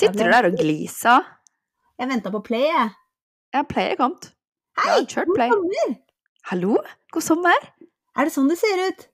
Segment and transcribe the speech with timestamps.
[0.00, 1.26] Sitter du der og gliser?
[2.02, 2.88] Jeg venta på play, jeg.
[3.54, 4.32] Ja, Play er kommet.
[4.80, 5.52] Hei, god play.
[5.52, 5.92] sommer!
[6.50, 6.78] Hallo?
[7.14, 7.68] God sommer.
[8.18, 9.04] Er det sånn det ser ut?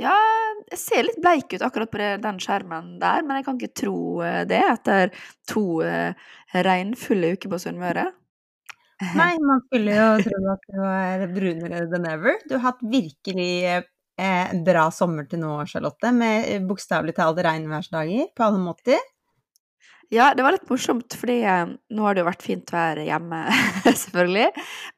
[0.00, 0.14] Ja,
[0.70, 3.98] jeg ser litt bleik ut akkurat på den skjermen der, men jeg kan ikke tro
[4.24, 5.10] eh, det etter
[5.50, 6.14] to eh,
[6.54, 8.06] regnfulle uker på Sunnmøre.
[9.00, 12.36] Nei, man skulle jo tro at du var brunere than ever.
[12.48, 13.52] Du har hatt virkelig
[14.20, 19.00] eh, bra sommer til nå, Charlotte, med eh, bokstavelig talt regnværsdager på alle måter.
[20.10, 23.44] Ja, det var litt morsomt, fordi eh, nå har det jo vært fint vær hjemme,
[24.04, 24.48] selvfølgelig,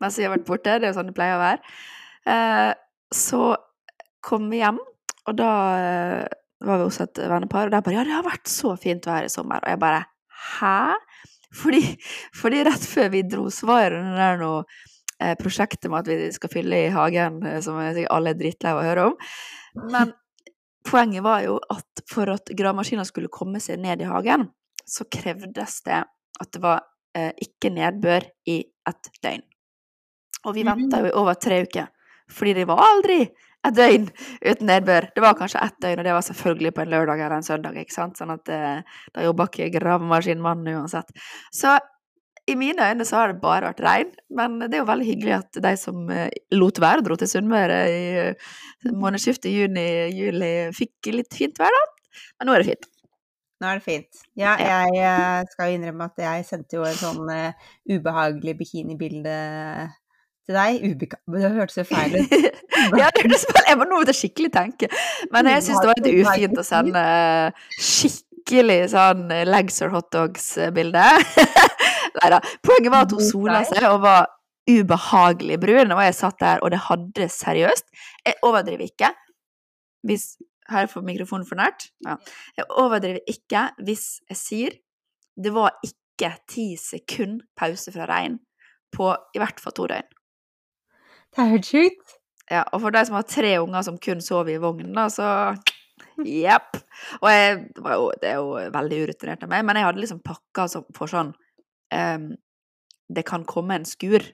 [0.03, 0.79] mens vi har vært borte.
[0.79, 1.75] Det er jo sånn det pleier å være.
[2.33, 2.71] Eh,
[3.13, 3.43] så
[4.25, 4.81] kom vi hjem,
[5.29, 8.51] og da eh, var vi hos et vennepar, og de bare 'Ja, det har vært
[8.51, 10.07] så fint vær i sommer', og jeg bare
[10.43, 11.12] 'Hæ?'
[11.53, 11.83] Fordi,
[12.37, 14.63] fordi rett før vi dro, så var det der noe
[15.21, 18.73] eh, prosjektet med at vi skal fylle i hagen, eh, som sikkert alle er drittlei
[18.73, 19.19] av å høre om.
[19.93, 20.15] Men
[20.89, 24.49] poenget var jo at for at gravemaskinen skulle komme seg ned i hagen,
[24.89, 26.83] så krevdes det at det var
[27.17, 29.45] eh, ikke nedbør i et døgn.
[30.43, 31.87] Og vi venta jo i over tre uker,
[32.33, 33.21] fordi det var aldri
[33.69, 34.09] et døgn
[34.43, 35.09] uten nedbør.
[35.15, 37.79] Det var kanskje ett døgn, og det var selvfølgelig på en lørdag eller en søndag,
[37.79, 41.13] ikke sant, sånn at eh, da jobba ikke gravemaskinmannen uansett.
[41.55, 41.77] Så
[42.51, 45.35] i mine øyne så har det bare vært regn, men det er jo veldig hyggelig
[45.37, 46.27] at de som eh,
[46.59, 48.57] lot være, dro til Sunnmøre i eh,
[48.91, 52.19] månedsskiftet juni-juli, fikk litt fint vær, da.
[52.41, 52.91] Men nå er det fint.
[53.63, 54.23] Nå er det fint.
[54.35, 59.37] Ja, jeg eh, skal jo innrømme at jeg sendte jo en sånn eh, ubehagelig bikinibilde
[60.49, 60.83] til deg.
[60.93, 62.35] Ubeka det hørtes jo feil ut.
[63.01, 64.91] ja, det hørtes vel Jeg må nå måtte skikkelig tenke.
[65.35, 67.03] Men jeg syns det var litt ufint å sende
[67.79, 71.09] skikkelig sånn legs or hotdogs-bilde.
[72.19, 72.41] Nei da.
[72.65, 74.31] Poenget var at hun sola seg og var
[74.71, 77.89] ubehagelig brun, og jeg satt der, og det hadde seriøst
[78.29, 79.11] Jeg overdriver ikke.
[80.07, 80.37] Hvis
[80.71, 81.89] Her får mikrofonen for nært.
[82.07, 82.15] Ja.
[82.57, 84.77] Jeg overdriver ikke hvis jeg sier
[85.43, 88.39] det var ikke ti sekunder pause fra regn
[88.95, 90.07] på i hvert fall to døgn.
[91.33, 92.19] Det er helt sjukt.
[92.53, 95.29] Ja, og for de som har tre unger som kun sover i vognen, da, så
[96.27, 96.77] Jepp.
[97.23, 100.03] Og jeg det var jo, det er jo veldig urutinert av meg, men jeg hadde
[100.03, 100.67] liksom pakka
[100.97, 102.27] for sånn um,
[103.09, 104.25] Det kan komme en skur.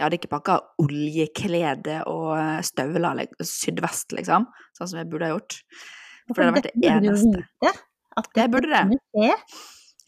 [0.00, 4.46] Jeg hadde ikke pakka oljeklede og eh, støvler, sydvest, liksom,
[4.78, 5.58] sånn som jeg burde ha gjort.
[6.30, 7.42] For det hadde vært det eneste.
[8.38, 8.80] Jeg burde det.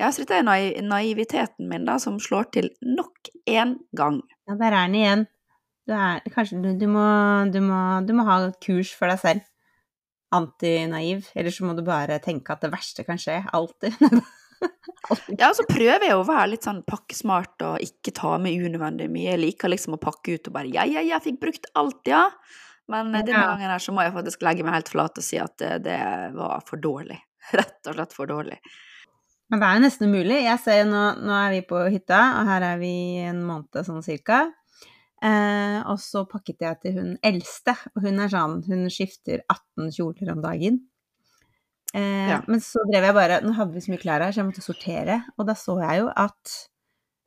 [0.00, 4.22] Ja, så dette er naiv naiviteten min, da, som slår til nok en gang.
[4.48, 5.26] Ja, der er den igjen.
[5.92, 7.04] Du er, kanskje du, du, må,
[7.52, 9.48] du, må, du må ha et kurs for deg selv.
[10.32, 11.26] Antinaiv.
[11.36, 13.42] Eller så må du bare tenke at det verste kan skje.
[13.52, 13.98] Alltid.
[15.10, 19.08] Ja, Ja, så prøver jeg å være litt sånn pakkesmart og ikke ta med unødvendig
[19.10, 19.32] mye.
[19.32, 22.20] Jeg liker liksom å pakke ut og bare ja, ja, jeg fikk brukt alt, ja.
[22.92, 23.48] Men eh, denne Ja.
[23.50, 25.98] gangen her så må jeg faktisk legge meg helt flat og si at det, det
[26.38, 27.18] var for dårlig.
[27.58, 28.60] Rett og slett for dårlig.
[29.50, 30.38] Men det er jo nesten umulig.
[30.46, 32.94] Jeg ser jo nå, nå er vi på hytta, og her er vi
[33.26, 34.44] en måned sånn cirka.
[35.22, 39.92] Eh, og så pakket jeg til hun eldste, og hun er sånn, hun skifter 18
[39.94, 40.80] kjoler om dagen.
[41.94, 42.40] Eh, Ja.
[42.48, 44.64] Men så drev jeg bare, nå hadde vi så mye klær her, så jeg måtte
[44.64, 46.56] sortere, og da så jeg jo at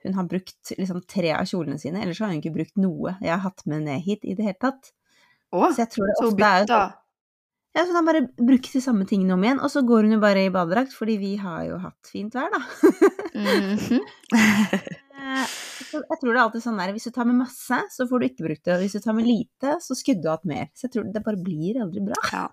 [0.05, 3.31] hun har brukt liksom tre av kjolene sine, ellers har hun ikke brukt noe jeg
[3.31, 4.91] har hatt med ned hit i det hele tatt.
[5.55, 6.93] Åh, Så jeg tror det ofte er jo sånn
[7.75, 10.19] ja, så har bare brukt de samme tingene om igjen, og så går hun jo
[10.23, 12.61] bare i badedrakt, fordi vi har jo hatt fint vær, da.
[13.35, 13.99] mm så
[16.01, 18.27] jeg tror det er alltid sånn der, hvis du tar med masse, så får du
[18.27, 20.69] ikke brukt det, og hvis du tar med lite, så skulle du hatt mer.
[20.75, 22.19] Så jeg tror det bare blir aldri bra.
[22.31, 22.45] Ja.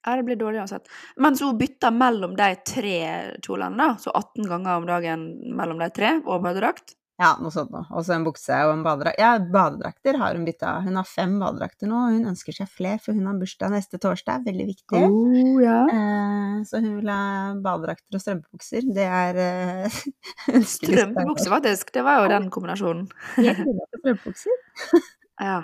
[0.00, 0.88] ja, det blir dårlig uansett.
[1.20, 2.96] Men så hun bytter mellom de tre
[3.44, 3.90] kjolene, da.
[4.02, 5.26] Så 18 ganger om dagen
[5.58, 6.96] mellom de tre, og.
[7.20, 7.84] Ja, noe sånt noe.
[7.92, 9.18] Og så en bukse og en badedrakt.
[9.20, 10.70] Ja, badedrakter har hun bytta.
[10.86, 14.00] Hun har fem badedrakter nå, og hun ønsker seg flere, for hun har bursdag neste
[14.00, 15.02] torsdag, veldig viktig.
[15.04, 15.82] Oh, ja.
[15.92, 17.20] Eh, så hun vil ha
[17.60, 18.86] badedrakter og strømpebukser.
[18.96, 21.92] Det er eh, Strømpebukser, Strømpebukse, faktisk.
[21.98, 23.10] Det var jo den kombinasjonen.
[23.36, 24.64] Strømpebukser.
[25.40, 25.62] Ja.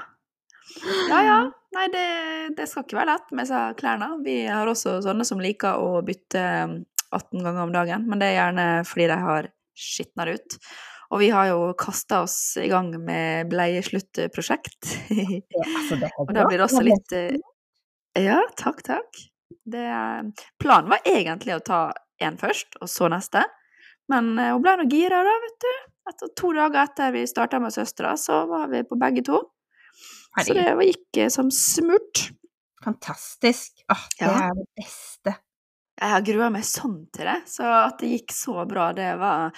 [1.10, 1.40] Ja, ja.
[1.76, 2.04] Nei, det,
[2.56, 4.06] det skal ikke være lett med disse klærne.
[4.24, 6.44] Vi har også sånne som liker å bytte
[7.12, 10.56] 18 ganger om dagen, men det er gjerne fordi de har skitna det ut.
[11.12, 14.88] Og vi har jo kasta oss i gang med bleiesluttprosjekt.
[15.10, 17.36] Ja, altså, Og da blir det også litt eh,
[18.18, 19.20] Ja, takk, takk.
[19.66, 19.84] Det,
[20.62, 21.80] planen var egentlig å ta
[22.22, 23.42] én først, og så neste.
[24.10, 25.70] Men eh, hun ble nå gira, da, vet du.
[26.06, 29.40] Etter to dager etter vi starta med søstera, så var vi på begge to.
[30.36, 32.28] Så det gikk eh, som smurt.
[32.84, 33.82] fantastisk.
[33.90, 34.34] Åh, det Ja.
[34.48, 35.36] er det beste.
[35.96, 39.54] Jeg har grua meg sånn til det, så at det gikk så bra, det var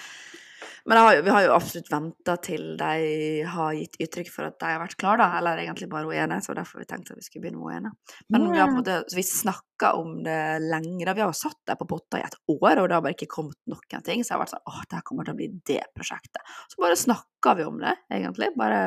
[0.89, 4.59] Men har jo, vi har jo absolutt venta til de har gitt uttrykk for at
[4.61, 5.41] de har vært klare, da.
[5.41, 7.79] Eller egentlig bare hun ene, så derfor vi tenkte at vi skulle begynne med hun
[7.79, 7.95] ene.
[8.33, 11.05] Men vi har på en måte, vi snakka om det lenge.
[11.05, 11.15] da.
[11.17, 13.31] Vi har jo satt der på potta i et år, og det har bare ikke
[13.39, 14.25] kommet noen ting.
[14.25, 16.59] Så jeg har vært sånn åh, det her kommer til å bli det prosjektet.
[16.73, 18.53] Så bare snakka vi om det, egentlig.
[18.59, 18.83] Bare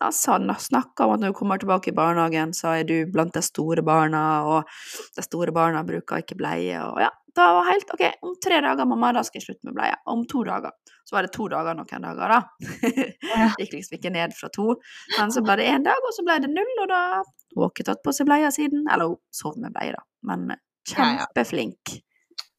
[0.00, 3.42] ja, snakka om at når du kommer tilbake i barnehagen, så er du blant de
[3.44, 4.68] store barna, og
[5.16, 7.10] de store barna bruker ikke bleie, og ja.
[7.38, 9.94] Da var helt OK, om tre dager, mamma, da skal jeg slutte med bleie.
[10.10, 10.72] Om to dager.
[11.06, 12.40] Så var det to dager noen dager, da.
[13.60, 14.72] Gikk liksom ikke ned fra to.
[15.14, 17.02] Men så ble det én dag, og så ble det null, og da
[17.54, 18.88] Hun har ikke tatt på seg bleia siden.
[18.90, 20.02] Eller hun sov med bleie, da.
[20.26, 20.50] Men
[20.90, 22.00] kjempeflink.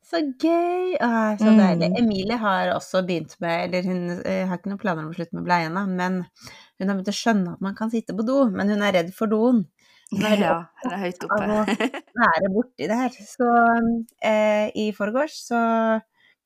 [0.10, 0.96] Så gøy!
[1.06, 1.92] Åh, så deilig.
[1.92, 1.98] Mm.
[2.02, 5.38] Emilie har også begynt med Eller hun uh, har ikke noen planer om å slutte
[5.38, 8.72] med bleiene, men hun har begynt å skjønne at man kan sitte på do, men
[8.74, 9.62] hun er redd for doen.
[10.10, 11.40] Hun er ja, hun er høyt oppe.
[11.46, 13.20] Av å være borti det her.
[13.30, 15.62] Så uh, i forgårs så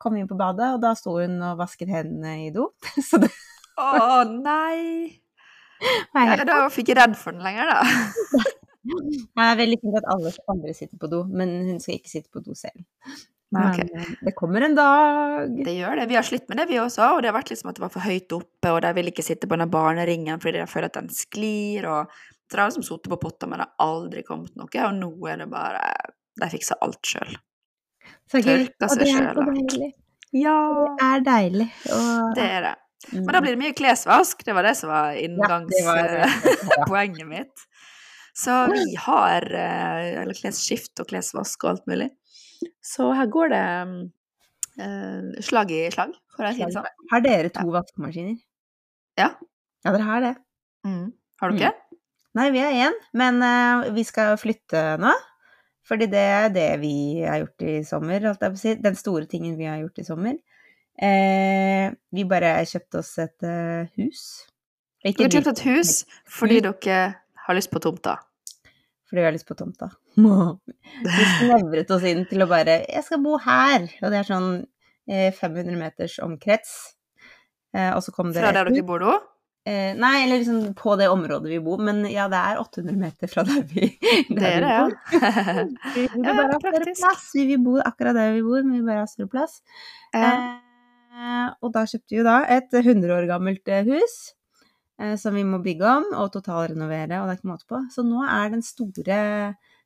[0.04, 2.68] kom vi inn på badet, og da sto hun og vasket hendene i do.
[3.10, 3.31] Så det
[3.80, 5.19] Å nei!
[6.13, 8.44] Ja, da fikk jeg redd for den lenger, da.
[8.83, 12.27] Det er veldig fint at alle andre sitter på do, men hun skal ikke sitte
[12.36, 12.83] på do selv.
[13.54, 13.86] Men okay.
[13.94, 15.52] Eh, det kommer en dag.
[15.66, 16.06] Det gjør det.
[16.10, 17.04] Vi har slitt med det, vi også.
[17.14, 19.26] Og det har vært liksom at det var for høyt oppe, og de vil ikke
[19.26, 21.82] sitte på den barneringen fordi de føler at den sklir.
[21.86, 22.02] og
[22.50, 24.86] Så de har liksom sittet på potta, men det har aldri kommet noe.
[24.88, 25.82] Og nå er det bare
[26.42, 27.32] De fikser alt sjøl.
[28.34, 29.38] Tørker seg sjøl.
[30.34, 30.58] Ja.
[30.98, 31.70] Det er deilig.
[31.94, 32.34] Og...
[32.40, 32.78] Det er det.
[33.12, 33.44] Men da mm.
[33.44, 34.36] blir det mye klesvask.
[34.48, 37.56] Det var det som var inngangspoenget ja, mitt.
[38.34, 42.10] Så vi har eh, Eller klesskift og klesvask og alt mulig.
[42.83, 43.63] Så her går det
[44.81, 46.88] eh, slag i slag, for å si det sånn.
[47.12, 47.74] Har dere to ja.
[47.80, 48.38] vaskemaskiner?
[49.19, 49.30] Ja.
[49.83, 50.33] Ja, dere har det.
[50.88, 51.12] Mm.
[51.42, 51.74] Har du ikke?
[51.74, 52.00] Mm.
[52.33, 55.12] Nei, vi har én, men uh, vi skal flytte nå.
[55.83, 58.75] Fordi det er det vi har gjort i sommer, holdt jeg på å si.
[58.81, 60.38] Den store tingen vi har gjort i sommer.
[60.94, 64.24] Eh, vi bare kjøpte oss et uh, hus.
[65.04, 65.94] Ikke dere kjøpt et hus
[66.31, 67.00] fordi dere
[67.44, 68.15] har lyst på tomta?
[69.13, 69.92] Fordi vi har lyst på tomta.
[71.06, 74.65] Vi snevret oss inn til å bare 'Jeg skal bo her!' Og det er sånn
[75.06, 76.71] 500 eh, meters omkrets.
[77.77, 79.13] Eh, og så kom det Fra der dere bor nå?
[79.69, 81.77] Eh, nei, eller liksom på det området vi bor.
[81.77, 84.83] Men ja, det er 800 meter fra der vi, der det er det, ja.
[85.95, 87.30] vi vil ja, bare ha større plass.
[87.38, 89.62] Vi vil bo akkurat der vi bor, men vi bare har større plass.
[90.10, 90.33] Ja.
[91.13, 94.18] Eh, og da kjøpte vi jo da et 100 år gammelt hus.
[95.01, 97.80] Eh, som vi må bygge om og totalrenovere, og det er ikke måte på.
[97.94, 99.22] Så nå er den store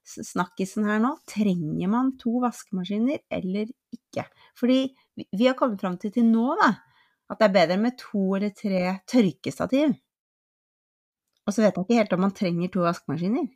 [0.07, 4.23] snakkisen her nå trenger man to vaskemaskiner eller ikke?
[4.55, 4.79] Fordi
[5.17, 6.73] vi har kommet fram til til nå da,
[7.31, 9.95] at det er bedre med to eller tre tørkestativ.
[11.47, 13.47] Og så vet jeg ikke helt om man trenger to vaskemaskiner.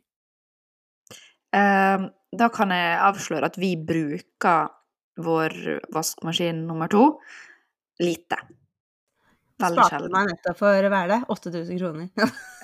[1.52, 4.70] Uh, da kan jeg avsløre at vi bruker
[5.20, 5.56] vår
[5.92, 7.04] vaskemaskin nummer to
[8.00, 8.40] lite.
[9.62, 10.10] Veldig sjelden.
[10.10, 12.08] Sparte meg nettopp for hva er det, 8000 kroner.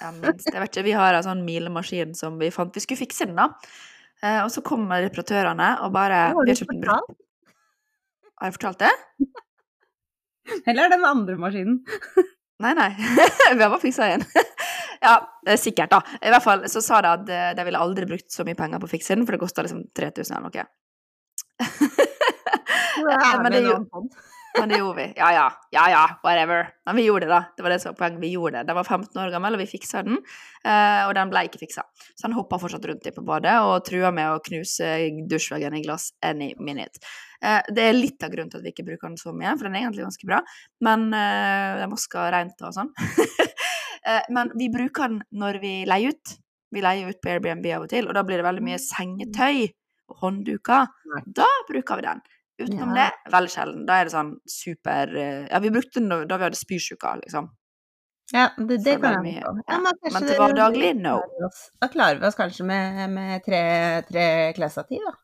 [0.02, 0.48] ja, minst.
[0.50, 3.38] Jeg vet ikke, vi har en sånn milemaskin som vi fant Vi skulle fikse den,
[3.38, 3.50] da.
[4.22, 7.14] Eh, og så kommer reparatørene og bare Har du fortalt?
[8.38, 8.94] Har jeg fortalt det?
[10.66, 11.80] Eller er det den andre maskinen?
[12.64, 12.90] nei, nei.
[12.98, 14.24] vi har bare fiksa en.
[15.04, 15.14] ja,
[15.60, 16.02] sikkert, da.
[16.22, 18.82] I hvert fall så sa de at eh, de ville aldri brukt så mye penger
[18.82, 20.66] på å fikse den, for det kosta liksom 3000 eller noe.
[23.42, 23.78] Men det er jo
[24.60, 25.06] men det gjorde vi.
[25.16, 26.70] Ja ja, ja ja, whatever.
[26.86, 27.40] Men vi gjorde det, da.
[27.56, 28.22] Det var det som var poenget.
[28.22, 28.66] Vi gjorde det.
[28.68, 30.18] Den var 15 år gammel, og vi fiksa den.
[30.64, 31.84] Eh, og den ble ikke fiksa.
[32.14, 34.90] Så han hoppa fortsatt rundt i på badet og trua med å knuse
[35.30, 37.02] dusjveggen i glass any minute.
[37.44, 39.68] Eh, det er litt av grunnen til at vi ikke bruker den så mye, for
[39.68, 40.42] den er egentlig ganske bra.
[40.84, 42.92] Men eh, den vasker rent og sånn.
[44.34, 46.38] men vi bruker den når vi leier ut.
[46.74, 49.68] Vi leier ut på Airbnb av og til, og da blir det veldig mye sengetøy
[50.08, 50.90] og håndduker.
[51.36, 52.20] Da bruker vi den.
[52.58, 53.04] Utenom ja.
[53.04, 53.86] det, veldig sjelden.
[53.86, 57.52] Da er det sånn super eh, Ja, vi brukte den da vi hadde spysjuka, liksom.
[58.34, 59.52] Ja, det, det kan jeg forstå.
[59.70, 61.14] Ja, men, men til hverdaglig, no.
[61.80, 63.62] Da klarer vi oss kanskje med, med tre,
[64.10, 64.26] tre
[64.58, 65.14] klesstativ, da.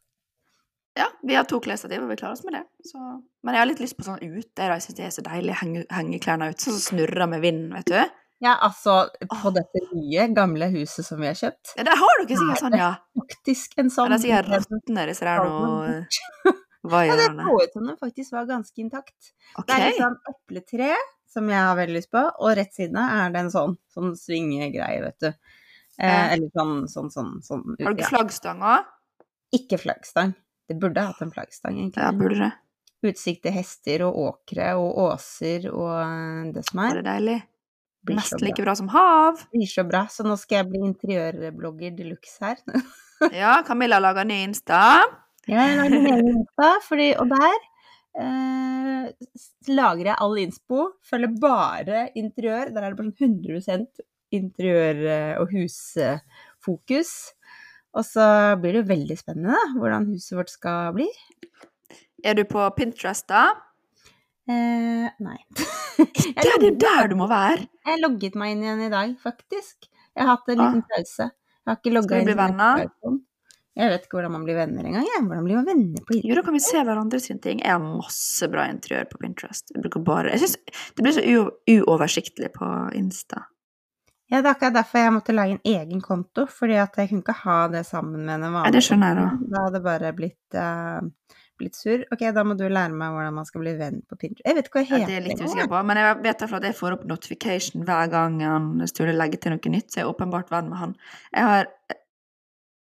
[0.94, 2.62] Ja, vi har to klesstativ, og vi klarer oss med det.
[2.86, 2.98] Så.
[3.42, 4.68] Men jeg har litt lyst på sånn ute.
[4.70, 7.42] Jeg syns det er så deilig å henge, henge klærne ute, sånn som snurrer med
[7.42, 7.98] vinden, vet du.
[8.44, 8.94] Ja, altså,
[9.30, 11.74] på dette nye, gamle huset som vi har kjøpt.
[11.78, 12.90] Ja, Der har dere sikkert sånn, ja.
[13.20, 14.14] Faktisk en sånn.
[14.14, 17.86] Ja, det er sikkert råtne, disse der nå hva gjør ja, det så ut som
[17.88, 19.30] den faktisk var ganske intakt.
[19.54, 19.66] Okay.
[19.66, 20.90] Det er litt sånn epletre,
[21.34, 24.12] som jeg har veldig lyst på, og rett siden av er det en sånn, sånn
[24.18, 25.30] svingegreie, vet du.
[25.94, 28.92] Eh, eller sånn, sånn, sånn, sånn Har du ikke flaggstang òg?
[29.54, 30.34] Ikke flaggstang.
[30.68, 32.02] Det burde hatt en flaggstang, egentlig.
[32.02, 32.52] Ja, burde det.
[33.04, 36.98] Utsikt til hester og åkre og åser og eh, det som er.
[36.98, 37.40] Det er deilig.
[38.04, 39.44] Blir Nesten like bra som hav.
[39.52, 40.04] Blir så bra.
[40.12, 42.60] Så nå skal jeg bli interiørblogger de luxe her.
[43.42, 44.80] ja, Camilla lager ny Insta.
[45.48, 46.46] Jeg lager min egen
[46.86, 47.56] fordi, og der
[48.20, 49.08] eh,
[49.68, 52.70] lagrer jeg all innspo, følger bare interiør.
[52.74, 54.00] Der er det bare sånn 100%
[54.34, 57.12] interiør- eh, og husfokus.
[57.94, 58.24] Og så
[58.58, 61.06] blir det veldig spennende da, hvordan huset vårt skal bli.
[62.24, 63.50] Er du på Pinterest, da?
[64.48, 65.38] Eh, nei.
[66.34, 67.68] Det er det der du må være!
[67.86, 69.86] Jeg logget meg inn igjen i dag, faktisk.
[70.16, 70.64] Jeg har hatt en Ah.
[70.72, 71.28] liten pause.
[71.30, 72.26] Jeg har ikke logga Skal vi inn.
[72.26, 72.88] bli venner?
[73.74, 75.06] Jeg vet ikke hvordan man blir venner engang.
[75.08, 75.22] jeg.
[75.26, 77.62] Hvordan blir man venner på Jo, da kan vi se hverandre sine ting.
[77.64, 79.72] Jeg har masse bra interiør på Pinterest.
[79.74, 80.54] Jeg bruker bare Jeg synes
[80.94, 83.48] det blir så u uoversiktlig på Insta.
[84.30, 87.22] Ja, det er akkurat derfor jeg måtte lage en egen konto, fordi at jeg kunne
[87.22, 89.48] ikke ha det sammen med en vanlig Ja, det skjønner jeg, da.
[89.50, 92.06] Da hadde det bare blitt, uh, blitt sur.
[92.14, 94.46] Ok, da må du lære meg hvordan man skal bli venn på Pinterest.
[94.46, 95.02] Jeg vet ikke hva jeg heter.
[95.02, 95.82] Ja, det er litt usikker på.
[95.90, 99.74] Men jeg vet at jeg får opp notification hver gang han Sturle legger til noe
[99.76, 100.96] nytt, så jeg er åpenbart venn med han.
[101.34, 101.70] Jeg har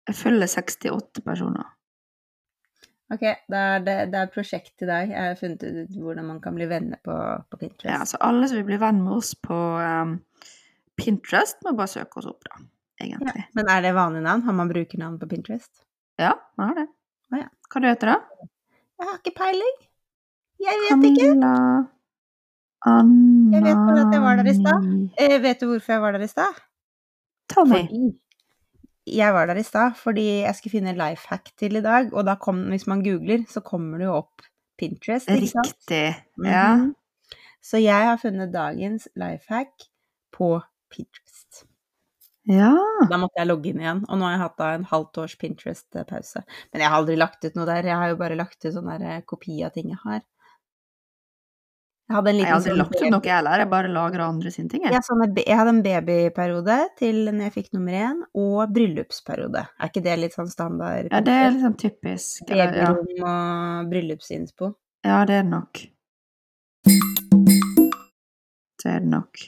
[0.09, 1.69] Jeg følger 68 personer.
[3.13, 5.11] Ok, da er det, det er prosjekt i dag.
[5.11, 7.15] Jeg har funnet ut hvordan man kan bli venner på,
[7.51, 7.89] på Pinterest.
[7.91, 10.15] Ja, så alle som vil bli venn med oss på um,
[10.99, 12.63] Pinterest, må bare søke oss opp, da.
[13.03, 13.45] Egentlig.
[13.57, 14.45] Men er det vanlig navn?
[14.47, 15.71] Har man brukernavn på Pinterest?
[16.21, 16.87] Ja, man har det.
[17.33, 17.49] Å, ja.
[17.69, 18.49] Hva du heter du, da?
[18.99, 19.79] Jeg har ikke peiling.
[20.63, 21.27] Jeg vet ikke.
[21.27, 21.55] Camilla
[22.83, 24.87] Anna Jeg vet bare at jeg var der i stad.
[25.23, 26.59] Eh, vet du hvorfor jeg var der i stad?
[27.51, 27.79] Tommy.
[27.79, 28.09] Fordi
[29.07, 32.25] jeg var der i stad fordi jeg skulle finne life hack til i dag, og
[32.27, 34.45] da kom, hvis man googler, så kommer det jo opp
[34.79, 35.73] Pinterest, ikke sant?
[35.73, 36.15] Riktig.
[36.45, 36.75] Ja.
[36.77, 36.93] Mhm.
[37.63, 39.85] Så jeg har funnet dagens life hack
[40.35, 40.57] på
[40.91, 41.63] Pinterest.
[42.49, 42.73] ja.
[43.09, 45.35] Da måtte jeg logge inn igjen, og nå har jeg hatt da en halvt års
[45.39, 46.43] Pinterest-pause.
[46.73, 48.89] Men jeg har aldri lagt ut noe der, jeg har jo bare lagt ut sånn
[48.91, 50.21] der eh, kopi av ting jeg har.
[52.13, 53.61] Jeg hadde en liten har aldri sånn lagt ut noe, jeg heller.
[53.63, 54.83] Jeg bare lager andre sine ting.
[54.85, 54.93] Jeg.
[54.93, 59.63] Ja, sånn, jeg hadde en babyperiode til når jeg fikk nummer én, og bryllupsperiode.
[59.65, 61.09] Er ikke det litt sånn standard?
[61.09, 62.43] Ja, det er litt sånn typisk.
[62.51, 63.31] Babyrom ja.
[63.31, 64.69] Og bryllupsinspo.
[65.09, 65.81] ja, det er det nok.
[68.83, 69.43] Det er det nok.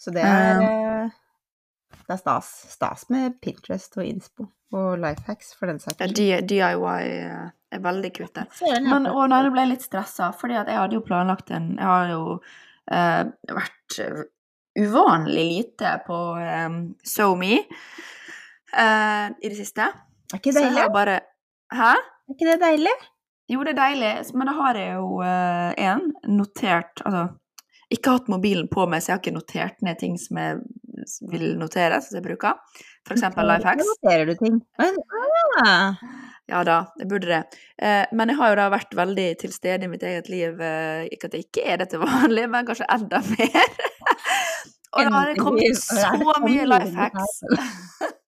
[0.00, 1.12] Så det er, um,
[2.06, 2.50] det er stas.
[2.72, 4.48] Stas med Pinterest og inspo.
[4.72, 6.48] Og life hacks, for den saks skyld.
[6.48, 10.80] DIY eh, er veldig jeg Men og når jeg ble litt stressa, fordi at jeg
[10.80, 12.22] hadde jo planlagt en Jeg har jo
[12.90, 13.22] eh,
[13.60, 14.22] vært eh,
[14.80, 16.68] uvanlig lite på eh,
[17.14, 19.88] SoMe eh, i det siste.
[20.30, 20.88] Er ikke det deilig?
[20.94, 21.20] bare
[21.70, 21.94] Hæ?
[21.94, 22.96] Er ikke det deilig?
[23.50, 27.24] Jo, det er deilig, men da har jeg jo én notert Altså,
[27.90, 30.60] ikke hatt mobilen på meg, så jeg har ikke notert ned ting som jeg
[31.32, 32.60] vil notere, som jeg bruker.
[33.06, 33.88] For eksempel life hacks.
[33.88, 34.60] noterer du ting.
[35.64, 35.98] Ah,
[36.50, 37.40] Ja da, jeg burde det.
[37.78, 40.58] Eh, men jeg har jo da vært veldig til stede i mitt eget liv.
[40.58, 43.76] Eh, ikke at jeg ikke er det til vanlig, men kanskje enda mer.
[44.96, 47.36] Og da har det kommet det så mye life hacks.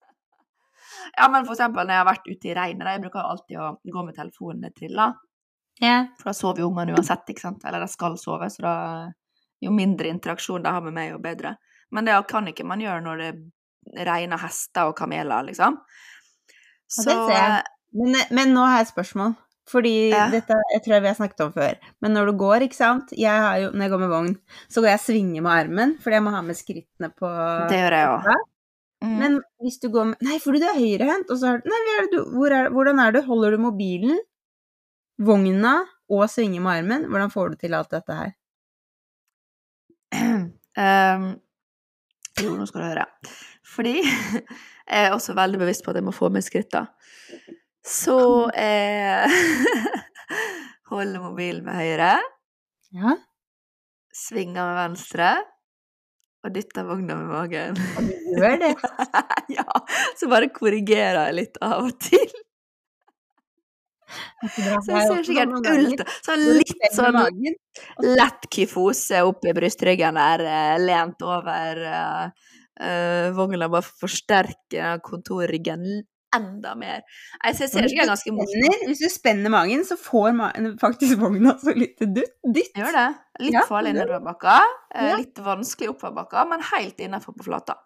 [1.18, 3.58] ja, men for eksempel når jeg har vært ute i regnet, jeg bruker jo alltid
[3.58, 5.08] å gå med telefonen ned til, da.
[5.82, 5.96] Ja.
[6.20, 7.66] For da sover jo ungene uansett, ikke sant.
[7.66, 8.76] Eller de skal sove, så da
[9.62, 11.56] jo mindre interaksjon de har med meg, jo bedre.
[11.90, 13.32] Men det kan ikke man gjøre når det
[14.06, 15.82] regner hester og kameler, liksom.
[16.92, 17.62] Ja, det ser jeg.
[17.92, 19.34] Men, men nå har jeg et spørsmål.
[19.70, 20.26] Fordi Ja.
[20.30, 21.76] dette jeg tror jeg vi har snakket om før.
[22.02, 24.32] Men når du går, ikke sant jeg har jo, Når jeg går med vogn,
[24.68, 27.30] så går jeg og svinger med armen, fordi jeg må ha med skrittene på
[27.70, 28.26] Det gjør jeg òg.
[29.02, 29.14] Mm.
[29.18, 32.10] Men hvis du går med Nei, fordi du er høyrehendt, og så har Nei, er
[32.10, 33.22] du, hvor er, hvordan er du?
[33.22, 34.18] Holder du mobilen,
[35.18, 37.06] vogna og svinger med armen?
[37.10, 38.34] Hvordan får du til alt dette her?
[40.12, 41.32] Um,
[42.42, 43.06] jo, nå skal du høre.
[43.72, 43.94] Fordi
[44.90, 46.86] jeg er også veldig bevisst på at jeg må få med skritta.
[47.82, 48.18] Så
[48.54, 49.30] jeg
[50.92, 52.14] holder mobilen med høyre,
[52.92, 53.16] Ja,
[54.12, 55.32] svinger med venstre
[56.42, 57.78] og dytter vogna med magen.
[57.96, 58.72] og du gjør det.
[59.56, 59.66] ja,
[60.18, 62.32] så bare korrigerer jeg litt av og til.
[64.12, 67.16] Så jeg ser sikkert ulta Sånn litt sånn
[68.04, 75.86] lett kyfose opp i brystryggen der, eh, lent over uh, vogna, bare forsterker forsterke kontorryggen
[76.36, 77.02] enda mer.
[77.44, 81.54] Jeg ser, ser sikkert ganske morsomt hvis du spenner magen, så får man faktisk vogna
[81.60, 82.34] så lite dytt.
[82.54, 82.72] dytt.
[82.78, 83.06] Gjør det.
[83.46, 84.56] Litt Ja, farlig nedoverbakka,
[84.94, 85.16] eh, Ja.
[85.20, 87.76] litt vanskelig oppoverbakka, men helt innafor på flata.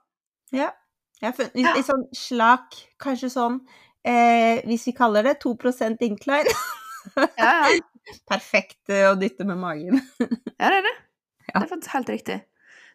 [0.53, 0.71] Ja.
[1.21, 3.61] Jeg har funnet litt sånn slak, kanskje sånn
[4.05, 6.53] eh, Hvis vi kaller det 2% incline.
[7.17, 7.79] Ja, ja.
[8.31, 10.01] Perfekt eh, å dytte med magen.
[10.61, 10.93] ja det er det.
[11.49, 11.61] Ja.
[11.61, 12.37] Det er faktisk helt riktig.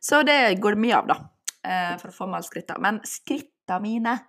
[0.01, 1.17] Så det går det mye av, da,
[1.67, 2.79] eh, for å få med alle skrittene.
[2.83, 4.19] Men skrittene mine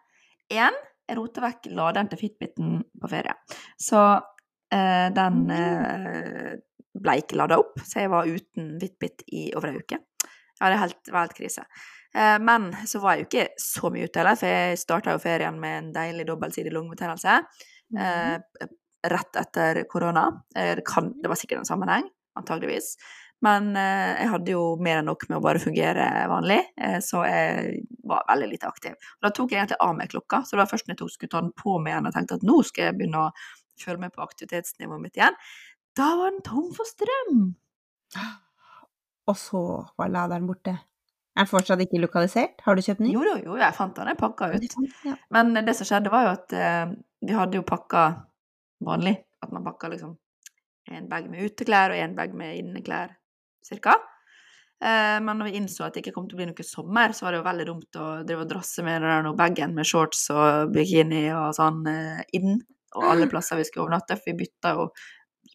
[0.52, 0.74] Én,
[1.12, 3.34] jeg roter vekk laderen til Fitbiten på ferie.
[3.80, 4.00] Så
[4.72, 6.52] eh, den eh,
[6.92, 10.00] ble ikke lada opp, så jeg var uten Fitbit i over ei uke.
[10.60, 11.64] Ja, det er helt, var helt krise.
[12.14, 15.22] Eh, men så var jeg jo ikke så mye ute heller, for jeg starta jo
[15.22, 17.40] ferien med en deilig dobbeltsidig lungebetennelse.
[17.92, 18.00] Mhm.
[18.06, 18.72] Eh,
[19.12, 20.28] rett etter korona.
[20.54, 22.04] Eh, Det, kan, det var sikkert en sammenheng,
[22.38, 22.96] antageligvis.
[23.42, 27.24] Men eh, jeg hadde jo mer enn nok med å bare fungere vanlig, eh, så
[27.26, 28.94] jeg var veldig lite aktiv.
[29.18, 31.14] Og da tok jeg egentlig av meg klokka, så det var først når jeg tok,
[31.16, 33.32] skulle ta den på meg igjen og tenkte at nå skal jeg begynne å
[33.82, 35.36] følge med på aktivitetsnivået mitt igjen,
[35.98, 37.42] da var den tom for strøm.
[39.30, 39.60] Og så
[39.98, 40.74] var laderen borte.
[41.32, 42.58] Er den fortsatt ikke lokalisert?
[42.66, 43.12] Har du kjøpt ny?
[43.14, 44.74] Jo, jo, jo, jeg fant den, jeg pakka ut.
[45.06, 45.14] Ja.
[45.32, 46.90] Men det som skjedde, var jo at eh,
[47.22, 48.02] vi hadde jo pakka
[48.84, 49.14] vanlig.
[49.42, 50.16] At man pakka liksom
[50.92, 53.14] en bag med uteklær og en bag med inneklær,
[53.66, 53.96] cirka.
[54.82, 57.26] Eh, men når vi innså at det ikke kom til å bli noe sommer, så
[57.26, 60.72] var det jo veldig dumt å drive og drasse med den bagen med shorts og
[60.74, 62.56] bikini og sånn eh, inn.
[62.98, 64.88] Og alle plasser vi skulle overnatte, for vi bytta jo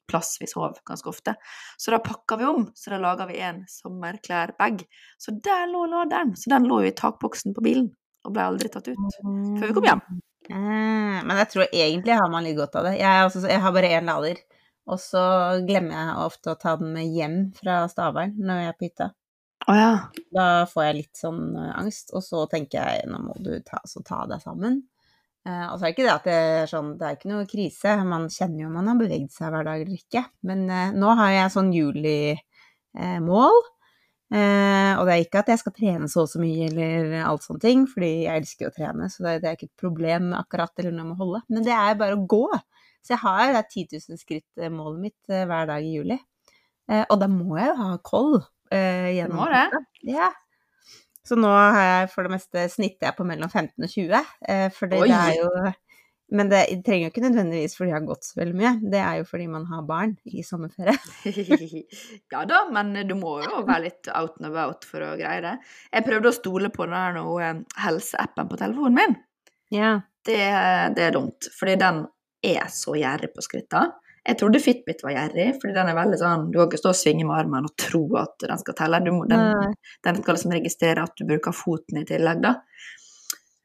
[0.07, 1.33] plass vi sov ganske ofte.
[1.77, 4.85] Så da pakka vi om, så da laga vi en sommerklærbag.
[5.19, 6.31] Så der lå laderen.
[6.39, 7.89] Så den lå jo i takboksen på bilen
[8.27, 10.01] og ble aldri tatt ut før vi kom hjem.
[10.47, 12.97] Mm, Men jeg tror egentlig har man litt godt av det.
[13.01, 14.39] Jeg, også, jeg har bare én lader,
[14.87, 15.23] og så
[15.67, 19.09] glemmer jeg ofte å ta den med hjem fra Stavern når jeg er på hytta.
[19.67, 19.93] Oh, ja.
[20.31, 23.81] Da får jeg litt sånn eh, angst, og så tenker jeg nå må du ta,
[23.89, 24.79] så ta deg sammen.
[25.47, 27.47] Eh, og så er det ikke det at det er sånn, det er ikke noe
[27.49, 30.23] krise, man kjenner jo om man har beveget seg hver dag eller ikke.
[30.47, 33.59] Men eh, nå har jeg sånn juli-mål,
[34.31, 37.47] eh, og det er ikke at jeg skal trene så og så mye eller alt
[37.47, 40.83] sånne ting, fordi jeg elsker å trene, så det, det er ikke et problem akkurat
[40.83, 41.43] eller noe med å holde.
[41.51, 42.45] Men det er bare å gå.
[43.05, 46.17] Så jeg har det 10 000 skritt-målet mitt eh, hver dag i juli.
[46.91, 48.35] Eh, og da må jeg jo ha koll
[48.71, 49.65] eh, gjennom må det.
[50.07, 50.31] Ja.
[51.27, 54.69] Så nå har jeg for det meste snitter jeg på mellom 15 og 20, eh,
[54.75, 55.11] for det, Oi.
[55.11, 55.73] det er jo
[56.37, 59.19] Men det trenger jo ikke nødvendigvis fordi jeg har gått så veldig mye, det er
[59.21, 60.97] jo fordi man har barn i sommerferie.
[62.33, 65.53] ja da, men du må jo være litt out and about for å greie det.
[65.93, 69.17] Jeg prøvde å stole på den eh, helseappen på telefonen min.
[69.71, 69.93] Ja.
[70.27, 70.41] Det,
[70.99, 72.03] det er dumt, fordi den
[72.55, 73.87] er så gjerrig på skritta.
[74.27, 76.99] Jeg trodde Fitbit var gjerrig, fordi den er veldig sånn Du kan ikke stå og
[76.99, 78.99] svinge med armen og tro at den skal telle.
[79.05, 82.57] Du må, den, den skal liksom registrere at du bruker foten i tillegg, da.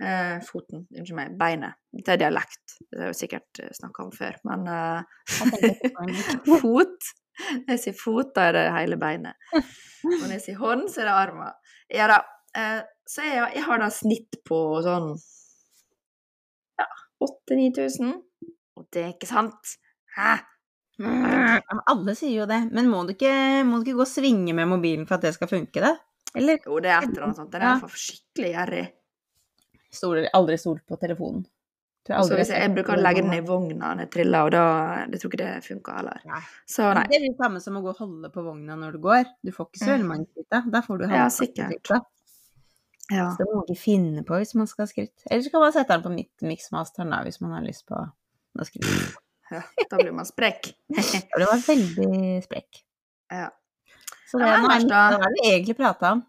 [0.02, 1.78] Eh, foten, unnskyld meg, beinet.
[1.94, 5.18] Det er dialekt, det har jo sikkert snakka om før, men eh,
[6.62, 7.10] fot
[7.52, 9.38] Når jeg sier fot, da er det hele beinet.
[9.56, 11.54] Og når jeg sier hånd, så er det armen.
[11.90, 12.18] Ja da.
[12.58, 15.14] Eh, så jeg, jeg har da snitt på sånn
[16.78, 16.86] ja,
[17.25, 18.21] 8000-9000.
[18.78, 19.76] Og det er ikke sant.
[20.17, 20.37] Hæ?
[21.02, 21.58] Ja,
[21.89, 22.61] alle sier jo det.
[22.75, 23.32] Men må du, ikke,
[23.67, 25.95] må du ikke gå og svinge med mobilen for at det skal funke, da?
[26.39, 27.50] Eller Jo, det er et eller annet sånt.
[27.52, 28.85] Den er i hvert fall skikkelig gjerrig.
[29.93, 31.45] stoler aldri stolt på telefonen?
[32.02, 34.63] Hvis jeg, jeg bruker å legge den i vogna når jeg triller, og da
[35.04, 36.25] Jeg tror ikke det funker heller.
[36.26, 36.41] Nei.
[36.67, 37.04] Så nei.
[37.13, 39.28] Det er det samme som å gå og holde på vogna når du går.
[39.47, 40.65] Du får ikke så veldig mange skritt da.
[40.73, 41.93] Da får du Ja, halvparten sikkert.
[43.13, 43.28] Ja.
[43.30, 45.15] Så det må man ikke finne på hvis man skal ha skritt.
[45.28, 48.00] Eller så kan man sette den på midt miksmasteren da, hvis man har lyst på
[48.58, 49.17] noe skritt.
[49.52, 49.62] ja.
[49.91, 50.73] Da blir man sprekk.
[50.88, 51.02] da
[51.38, 52.82] Det var veldig sprekk.
[53.30, 53.49] ja.
[54.30, 56.23] Så det Ja, nå hva er det vi egentlig prata om?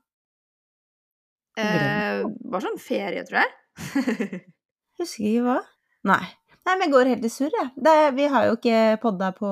[1.58, 3.52] Eh, bare sånn ferie, tror jeg.
[5.00, 5.60] Husker ikke hva.
[6.10, 6.24] Nei.
[6.64, 7.70] Nei, men jeg går helt i surr, jeg.
[7.86, 9.50] Det- Vi har jo ikke podda på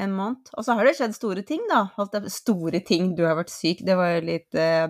[0.00, 0.50] en måned.
[0.56, 1.84] Og så har det skjedd store ting, da.
[1.96, 3.14] Holdt jeg- Store ting.
[3.16, 3.82] Du har vært syk.
[3.86, 4.88] Det var jo litt uh,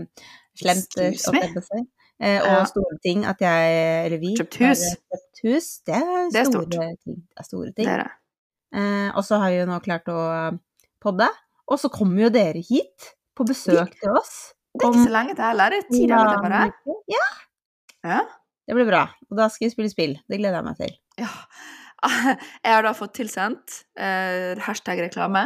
[0.59, 0.97] slemt.
[0.97, 1.83] Excuse jeg si.
[2.21, 2.65] Eh, og Ja.
[2.69, 4.83] store ting at jeg, eller vi, Kjøpt hus.
[5.11, 5.69] kjøpt hus.
[5.87, 6.97] Det er, Det er store ting.
[7.17, 7.89] Det er store Det ting.
[7.89, 8.11] er det.
[8.75, 10.59] Eh, og så har vi jo nå klart å
[11.03, 11.29] podde.
[11.71, 14.53] Og så kommer jo dere hit på besøk til oss.
[14.77, 15.71] Det er ikke så lenge til heller.
[15.71, 16.73] Det er ti dager til bare.
[17.09, 17.27] Ja,
[18.05, 18.21] Ja.
[18.69, 19.03] det blir bra.
[19.31, 20.15] Og da skal vi spille spill.
[20.29, 20.97] Det gleder jeg meg til.
[21.19, 21.29] ja.
[22.65, 25.43] Jeg har da fått tilsendt eh, hashtag reklame.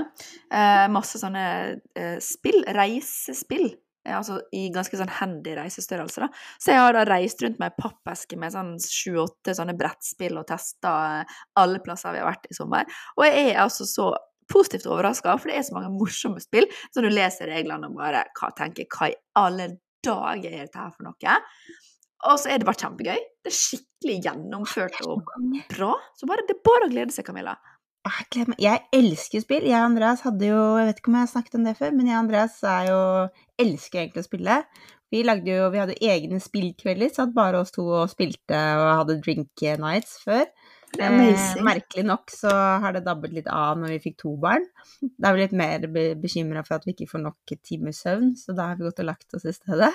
[0.53, 3.73] Eh, masse sånne eh, spill, reisespill.
[4.05, 6.29] Eh, Altså i ganske sånn handy reisestørrelse, da.
[6.61, 10.49] Så jeg har da reist rundt med ei pappeske med sånn sju-åtte sånne brettspill og
[10.51, 10.95] testa
[11.61, 12.88] alle plasser vi har vært i sommer.
[13.19, 14.12] Og jeg er altså så
[14.53, 16.69] positivt overraska, for det er så mange morsomme spill.
[16.93, 19.71] Så du leser reglene og bare hva tenker Hva i alle
[20.05, 21.38] dager er dette her for noe?
[22.25, 23.25] Og så er det bare kjempegøy.
[23.45, 25.25] Det er skikkelig gjennomført og
[25.73, 25.93] bra.
[26.17, 27.57] Så bare, det er bare å glede seg, Camilla.
[28.05, 29.64] Jeg, elsker spill.
[29.64, 31.95] Jeg og Andreas hadde jo Jeg vet ikke om jeg har snakket om det før,
[31.97, 33.01] men jeg og Andreas er jo
[33.64, 34.59] elsker egentlig å spille.
[35.14, 39.21] Vi, lagde jo, vi hadde egne spillkvelder, satt bare oss to og spilte og hadde
[39.25, 40.49] drink nights før.
[40.99, 42.51] Eh, merkelig nok så
[42.83, 44.67] har det dabbet litt av når vi fikk to barn.
[45.01, 48.35] Da er vi litt mer be bekymra for at vi ikke får nok timers søvn,
[48.38, 49.90] så da har vi gått og lagt oss i stedet.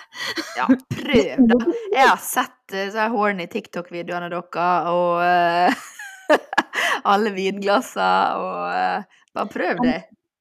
[0.58, 1.60] Ja, prøv, da.
[1.94, 5.88] Jeg har sett eh, så horny TikTok-videoene deres, og eh,
[7.08, 10.00] alle vinglassene, og eh, bare prøv det.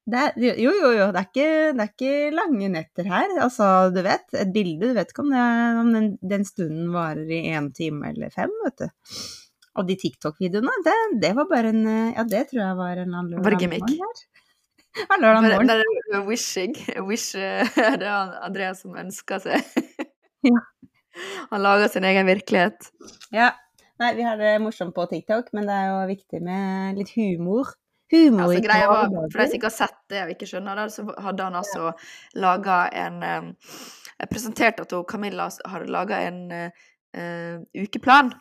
[0.08, 3.34] Det er, jo, jo, jo, det er, ikke, det er ikke lange netter her.
[3.44, 5.42] Altså, du vet, et bilde, du vet ikke om, det,
[5.82, 9.10] om den, den stunden varer i én time eller fem, vet du.
[9.78, 13.12] Og de TikTok-videoene, det, det var bare en eh, Ja, det tror jeg var en
[13.12, 14.24] annen Var lørdag morgen her.
[15.22, 15.70] Lørdag morgen.
[15.74, 16.74] det er wishing.
[17.10, 17.68] Wish, eh,
[18.00, 19.84] det er Andreas som ønsker seg.
[20.46, 20.64] Ja.
[21.52, 22.90] Han lager sin egen virkelighet.
[23.34, 23.52] Ja.
[23.98, 27.72] Nei, vi har det morsomt på TikTok, men det er jo viktig med litt humor.
[28.12, 30.86] Humor Altså, greia var, for de som ikke har sett det og ikke skjønner det,
[30.94, 31.90] så hadde han altså
[32.40, 33.50] laga en eh,
[34.18, 38.32] Jeg presenterte at Camilla hadde laga en eh, eh, ukeplan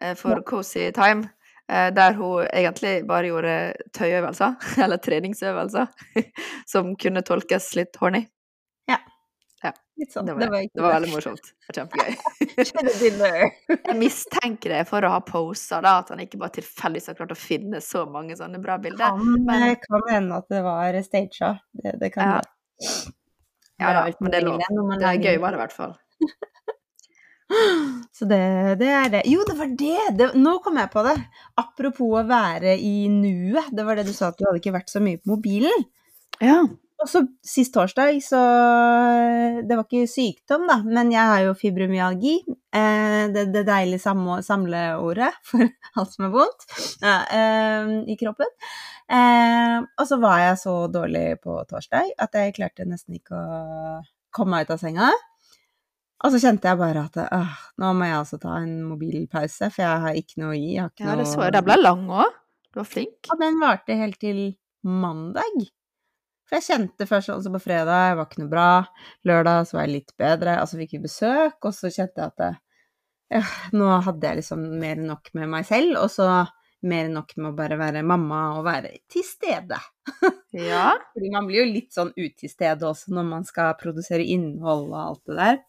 [0.00, 1.30] for for Cozy Time.
[1.70, 5.86] eh, der hun egentlig bare gjorde tøyøvelser, eller treningsøvelser,
[6.72, 8.26] som kunne tolkes litt horny.
[9.96, 10.26] Litt sånn.
[10.26, 11.50] Det var, Det var, det var veldig morsomt.
[11.74, 12.16] Kjempegøy.
[13.88, 17.34] Jeg mistenker det for å ha posa, da, at han ikke bare tilfeldigvis har klart
[17.34, 19.14] å finne så mange sånne bra bilder.
[19.14, 21.60] Kan, men- kan hende at det var staged.
[21.78, 22.40] Det, det kan Ja.
[22.40, 22.50] være.
[23.82, 24.58] Ja da, men det er lov.
[24.98, 25.94] Det er gøy, var det i hvert fall.
[28.14, 28.38] Så det,
[28.80, 29.22] det er det.
[29.30, 29.98] Jo, det var det.
[30.18, 30.28] det!
[30.38, 31.14] Nå kom jeg på det.
[31.60, 33.70] Apropos å være i nuet.
[33.74, 35.84] Det var det du sa, at du hadde ikke vært så mye på mobilen.
[36.42, 36.62] Ja.
[37.02, 38.40] Og så sist torsdag, så
[39.66, 42.36] Det var ikke sykdom, da, men jeg har jo fibromyalgi.
[42.74, 45.66] Eh, det, det deilige samle, samleordet for
[46.00, 46.66] alt som er vondt
[47.02, 48.50] ja, eh, i kroppen.
[49.10, 54.00] Eh, og så var jeg så dårlig på torsdag at jeg klarte nesten ikke å
[54.34, 55.12] komme meg ut av senga.
[56.24, 59.84] Og så kjente jeg bare at øh, nå må jeg altså ta en mobilpause, for
[59.84, 60.70] jeg har ikke noe å gi.
[60.76, 61.54] Jeg har ikke ja, det så jeg.
[61.58, 62.38] Den ble lang òg.
[62.72, 63.18] Du var flink.
[63.30, 64.40] og den varte helt til
[64.82, 65.66] mandag.
[66.44, 68.68] For jeg kjente først som på fredag, jeg var ikke noe bra.
[69.28, 70.58] Lørdag så var jeg litt bedre.
[70.60, 72.60] altså fikk vi besøk, og så kjente jeg at
[73.32, 73.40] ja,
[73.72, 76.28] nå hadde jeg liksom mer enn nok med meg selv, og så
[76.84, 79.78] mer enn nok med å bare være mamma og være til stede.
[80.52, 80.90] Ja.
[81.14, 84.90] Fordi man blir jo litt sånn ut til stede også når man skal produsere innhold
[84.90, 85.62] og alt det der.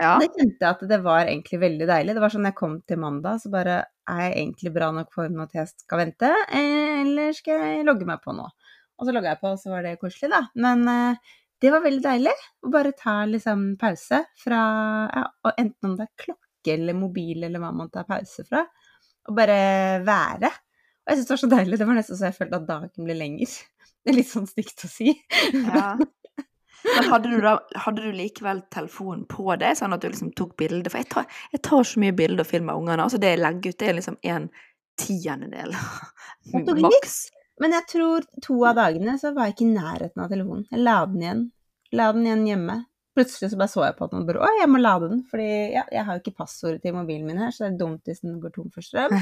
[0.00, 0.14] ja.
[0.22, 2.16] Det kjente jeg at det var egentlig veldig deilig.
[2.16, 5.44] Det var sånn jeg kom til mandag, så bare er jeg egentlig bra nok form
[5.44, 8.48] at jeg skal vente, eller skal jeg logge meg på nå?
[8.96, 10.42] Og så logga jeg på, og så var det koselig, da.
[10.62, 14.60] Men eh, det var veldig deilig å bare ta liksom pause fra
[15.08, 18.64] ja, og enten om det er klokke eller mobil eller hva man tar pause fra,
[19.26, 19.58] og bare
[20.06, 20.50] være.
[21.06, 21.78] Og jeg syns det var så deilig.
[21.78, 23.56] Det var nesten så jeg følte at dagen ble lenger.
[24.06, 25.16] Det er litt sånn stygt å si.
[25.66, 25.96] ja.
[26.86, 30.52] Men hadde du, da, hadde du likevel telefonen på deg, sånn at du liksom tok
[30.60, 30.92] bilde?
[30.92, 33.06] For jeg tar, jeg tar så mye bilder og filmer av ungene.
[33.06, 34.46] Altså det jeg legger ut, det er liksom en
[35.00, 35.74] tiendedel.
[36.84, 37.16] Maks.
[37.62, 40.66] Men jeg tror to av dagene så var jeg ikke i nærheten av telefonen.
[40.72, 41.46] Jeg la den igjen.
[41.96, 42.76] La den igjen hjemme.
[43.16, 45.22] Plutselig så bare så jeg på den og bare Å, jeg må lade den.
[45.30, 48.10] Fordi ja, jeg har jo ikke passordet til mobilen min her, så det er dumt
[48.10, 49.14] hvis den går tom for strøm.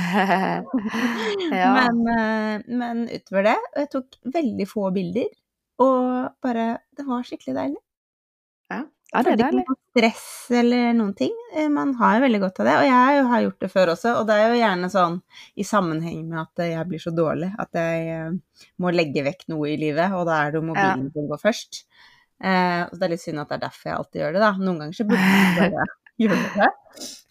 [1.60, 1.70] ja.
[1.78, 5.30] Men, eh, men utover det Og jeg tok veldig få bilder.
[5.84, 6.66] Og bare
[6.96, 7.83] Det var skikkelig deilig.
[9.22, 9.62] Det er Hadde deilig.
[9.62, 10.24] ikke noe stress
[10.58, 11.34] eller noen ting.
[11.54, 12.74] Eh, Man har jo veldig godt av det.
[12.80, 15.18] Og jeg har gjort det før også, og det er jo gjerne sånn
[15.56, 18.32] i sammenheng med at jeg blir så dårlig at jeg eh,
[18.82, 21.84] må legge vekk noe i livet, og da er det jo mobilen som går først.
[22.44, 24.52] Eh, og det er litt synd at det er derfor jeg alltid gjør det, da.
[24.58, 25.86] Noen ganger så burde jeg bare
[26.24, 26.72] gjøre det.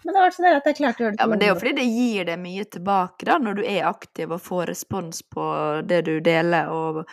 [0.03, 1.21] Men det var så deilig at jeg klarte å gjøre det.
[1.23, 3.85] Ja, men det er jo fordi det gir deg mye tilbake, da, når du er
[3.87, 5.45] aktiv og får respons på
[5.87, 7.03] det du deler og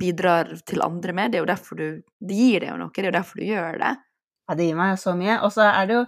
[0.00, 1.32] bidrar til andre med.
[1.32, 1.86] Det er jo derfor du
[2.20, 3.94] Det gir deg jo noe, det er jo derfor du gjør det.
[4.48, 5.38] Ja, det gir meg jo så mye.
[5.44, 6.04] Og så er det jo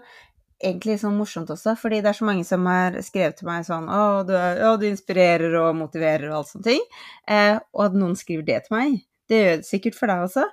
[0.62, 3.88] egentlig sånn morsomt også, fordi det er så mange som har skrevet til meg sånn
[3.90, 6.84] Å, du, å, du inspirerer og motiverer og alt sånne ting.
[7.26, 9.00] Eh, og at noen skriver det til meg,
[9.30, 10.46] det gjør det sikkert for deg også.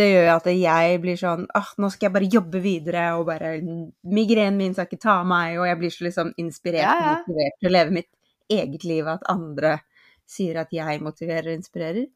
[0.00, 3.26] Det gjør jo at jeg blir sånn åh, nå skal jeg bare jobbe videre, og
[3.28, 7.06] bare Migrenen min skal ikke ta meg, og jeg blir så liksom inspirert Ja, og
[7.06, 7.14] ja.
[7.18, 8.10] motivert til å leve mitt
[8.50, 9.78] eget liv, at andre
[10.30, 12.06] sier at jeg motiverer og inspirerer.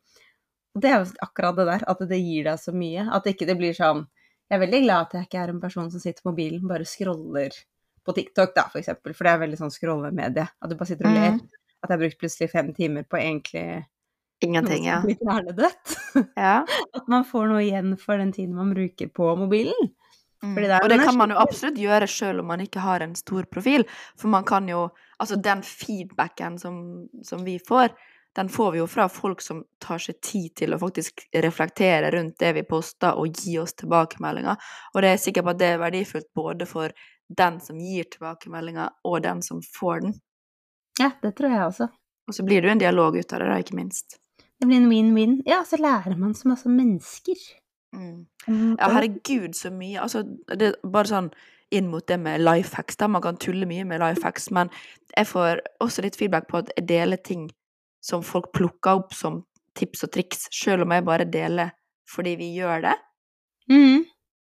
[0.74, 3.06] Det er jo akkurat det der, at det gir deg så mye.
[3.14, 4.04] At ikke det blir sånn
[4.50, 6.84] Jeg er veldig glad at jeg ikke er en person som sitter på mobilen bare
[6.84, 7.54] scroller
[8.04, 9.14] på TikTok, da, for eksempel.
[9.16, 10.44] For det er veldig sånn scrollemedie.
[10.44, 11.38] At du bare sitter og ler.
[11.38, 11.62] Mm.
[11.80, 13.66] At jeg har brukt plutselig fem timer på egentlig
[14.44, 14.98] Ingenting, ja.
[15.06, 15.94] Litt hjernedødt.
[16.36, 16.56] ja.
[16.66, 19.92] At man får noe igjen for den tiden man bruker på mobilen.
[20.44, 20.58] Mm.
[20.58, 23.46] Det Og det kan man jo absolutt gjøre sjøl om man ikke har en stor
[23.48, 23.86] profil.
[24.20, 27.92] For man kan jo Altså, den feedbacken som, som vi får,
[28.34, 32.38] den får vi jo fra folk som tar seg tid til å faktisk reflektere rundt
[32.42, 34.58] det vi poster, og gi oss tilbakemeldinger.
[34.94, 36.94] Og det er sikkert sikker på at det er verdifullt både for
[37.28, 40.18] den som gir tilbakemeldinger, og den som får den.
[40.98, 41.88] Ja, det tror jeg også.
[42.28, 44.18] Og så blir det jo en dialog ut av det, da, ikke minst.
[44.60, 45.40] Det blir en win-win.
[45.46, 47.40] Ja, så lærer man så masse om mennesker.
[47.94, 48.26] Mm.
[48.78, 50.00] Ja, herregud, så mye.
[50.02, 51.34] Altså, det er bare sånn
[51.74, 52.96] inn mot det med life hacks.
[52.96, 53.08] Da.
[53.10, 54.70] Man kan tulle mye med life hacks, men
[55.14, 57.48] jeg får også litt feedback på at jeg deler ting
[58.04, 59.42] som folk plukker opp som
[59.78, 61.72] tips og triks, selv om jeg bare deler
[62.14, 62.98] fordi vi gjør det.
[63.72, 64.04] Mm.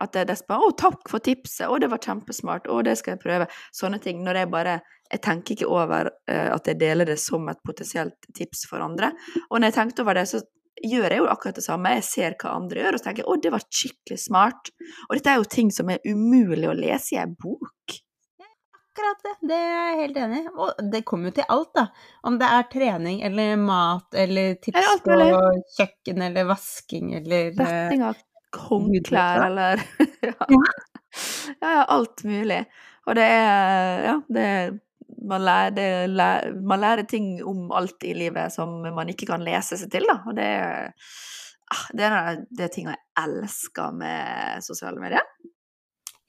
[0.03, 1.69] At det er desperat 'Å, takk for tipset.
[1.69, 2.67] Å, det var kjempesmart.
[2.69, 4.25] Å, det skal jeg prøve.' Sånne ting.
[4.25, 8.27] Når jeg bare Jeg tenker ikke over uh, at jeg deler det som et potensielt
[8.35, 9.13] tips for andre.
[9.53, 10.41] Og når jeg tenkte over det, så
[10.83, 11.93] gjør jeg jo akkurat det samme.
[11.95, 14.73] Jeg ser hva andre gjør, og så tenker jeg 'Å, det var skikkelig smart'.
[15.07, 18.01] Og dette er jo ting som er umulig å lese i ei bok.
[18.97, 20.51] Akkurat det, det er jeg helt enig i.
[20.57, 21.83] Og det kommer jo til alt, da.
[22.25, 25.17] Om det er trening eller mat eller Er tips på
[25.77, 28.23] kjøkken eller vasking eller eh, Retting av
[28.57, 29.83] håndklær eller
[30.25, 30.33] ja.
[30.49, 30.61] Ja.
[31.61, 32.63] ja, alt mulig.
[33.05, 34.73] Og det er Ja, det er
[35.27, 39.45] man lærer, det er man lærer ting om alt i livet som man ikke kan
[39.45, 40.23] lese seg til, da.
[40.25, 40.89] Og det er
[41.75, 45.29] ah, det er ting av jeg elsker med sosiale medier.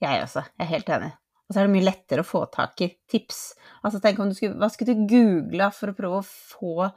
[0.04, 1.10] Jeg også, jeg er helt enig.
[1.48, 3.38] Og så er det mye lettere å få tak i tips.
[3.82, 6.88] Altså tenk om du skulle, Hva skulle du google for å prøve å få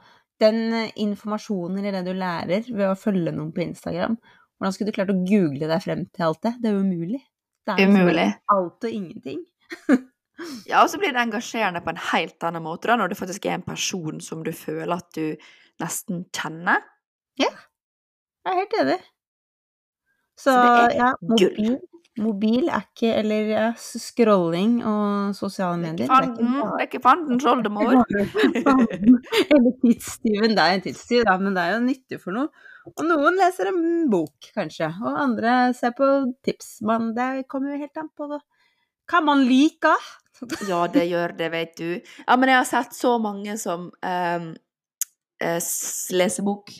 [0.42, 4.18] den eh, informasjonen eller det du lærer ved å følge noen på Instagram?
[4.60, 6.52] Hvordan skulle du klart å google deg frem til alt det?
[6.60, 7.22] Det er jo umulig.
[7.66, 8.26] Det er Umulig.
[8.52, 9.44] alt og ingenting.
[10.66, 13.44] Ja, og så blir det engasjerende på en helt annen måte, da, når det faktisk
[13.46, 15.36] er en person som du føler at du
[15.78, 16.82] nesten kjenner.
[17.38, 17.50] Ja,
[18.42, 18.96] Jeg er helt enig.
[20.34, 21.76] Så, Så det er ja, gull.
[22.20, 28.02] Mobil, er ikke Eller scrolling og sosiale er medier det er ikke fandens oldemor.
[28.52, 30.56] Eller tidstyven.
[30.56, 32.48] Det er en tidstyv, da, men det er jo nyttig for noe.
[32.90, 36.08] Og noen leser en bok, kanskje, og andre ser på
[36.44, 36.80] tips.
[36.86, 40.10] Men det kommer jo helt an på hva man liker.
[40.66, 42.00] Ja, det gjør det, vet du.
[42.24, 44.48] Ja, men jeg har sett så mange som ehm,
[45.38, 45.60] eh,
[46.18, 46.72] leser bok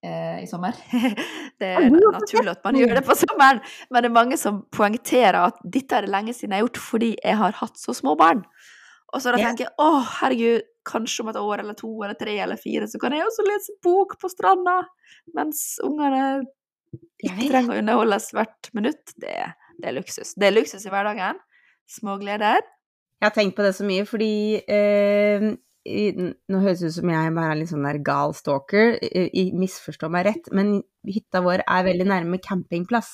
[0.00, 0.76] i sommer.
[1.60, 3.60] det er naturlig at man gjør det på sommeren,
[3.92, 6.80] men det er mange som poengterer at dette er det lenge siden jeg har gjort
[6.80, 8.40] fordi jeg har hatt så små barn.
[9.10, 12.38] Og så da tenker jeg å, herregud, kanskje om et år eller to eller tre
[12.40, 14.78] eller fire, så kan jeg også lese bok på stranda
[15.36, 16.46] mens ungene
[17.20, 19.14] ikke trenger å underholdes hvert minutt.
[19.20, 19.34] Det,
[19.78, 20.34] det er luksus.
[20.38, 21.38] Det er luksus i hverdagen.
[21.90, 22.64] Små gleder.
[23.20, 24.32] Jeg har tenkt på det så mye, fordi
[24.64, 25.50] eh,
[25.90, 26.04] i,
[26.50, 29.58] Nå høres det ut som jeg bare er litt sånn der gal stalker, jeg misforstår
[29.64, 33.10] misforstå meg rett, men hytta vår er veldig nærme campingplass.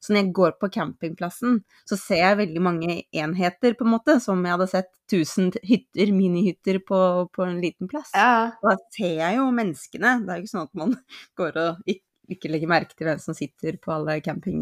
[0.00, 1.58] Så når jeg går på campingplassen,
[1.88, 6.12] så ser jeg veldig mange enheter, på en måte, som jeg hadde sett 1000 hytter,
[6.16, 6.98] minihytter, på,
[7.34, 8.12] på en liten plass.
[8.16, 8.54] Ja.
[8.62, 10.16] Og da ser jeg jo menneskene.
[10.24, 10.96] Det er jo ikke sånn at man
[11.40, 12.06] går og ikke,
[12.36, 14.60] ikke legger merke til hvem som sitter på alle camping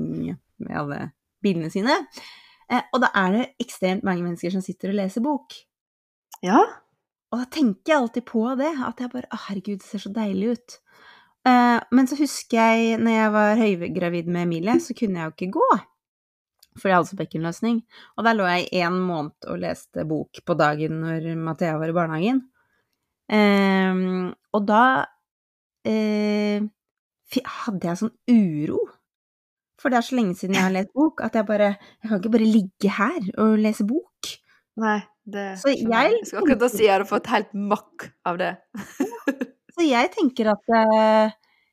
[0.63, 1.05] med alle
[1.43, 2.01] bilene sine.
[2.71, 5.59] Eh, og da er det ekstremt mange mennesker som sitter og leser bok.
[6.43, 6.63] ja.
[7.33, 10.13] Og da tenker jeg alltid på det, at jeg bare Å, herregud, det ser så
[10.13, 10.77] deilig ut.
[11.49, 15.35] Uh, men så husker jeg når jeg var høygravid med Emilie, så kunne jeg jo
[15.35, 15.71] ikke gå.
[16.79, 17.81] For jeg hadde så bekkenløsning.
[18.17, 21.93] Og der lå jeg i en måned og leste bok på dagen når Mathea var
[21.93, 22.45] i barnehagen.
[23.33, 24.85] Uh, og da
[25.89, 26.71] uh,
[27.65, 28.85] hadde jeg sånn uro.
[29.81, 32.21] For det er så lenge siden jeg har lest bok, at jeg bare Jeg kan
[32.21, 34.35] ikke bare ligge her og lese bok.
[34.81, 38.55] Nei, det Så jeg Jeg skal akkurat si jeg hadde fått helt makk av det.
[39.73, 41.33] Så jeg tenker at eh,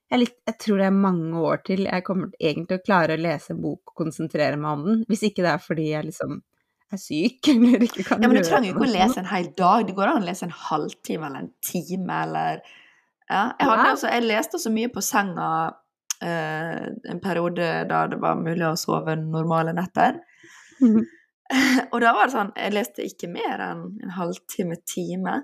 [0.09, 3.15] jeg, litt, jeg tror det er mange år til jeg kommer egentlig til å klare
[3.15, 5.01] å lese en bok og konsentrere meg om den.
[5.09, 6.39] Hvis ikke det er fordi jeg liksom
[6.89, 9.51] er syk eller ikke kan Ja, men du trenger jo ikke å lese en hel
[9.59, 9.85] dag.
[9.87, 12.63] Det går an å lese en halvtime eller en time eller
[13.29, 13.43] Ja.
[13.59, 13.91] Jeg, hadde, Ja.
[13.93, 15.49] altså, jeg leste så mye på senga
[16.25, 20.17] eh, en periode da det var mulig å sove normale netter.
[20.81, 21.05] Mhm.
[21.93, 25.39] Og da var det sånn Jeg leste ikke mer enn en halvtime, time.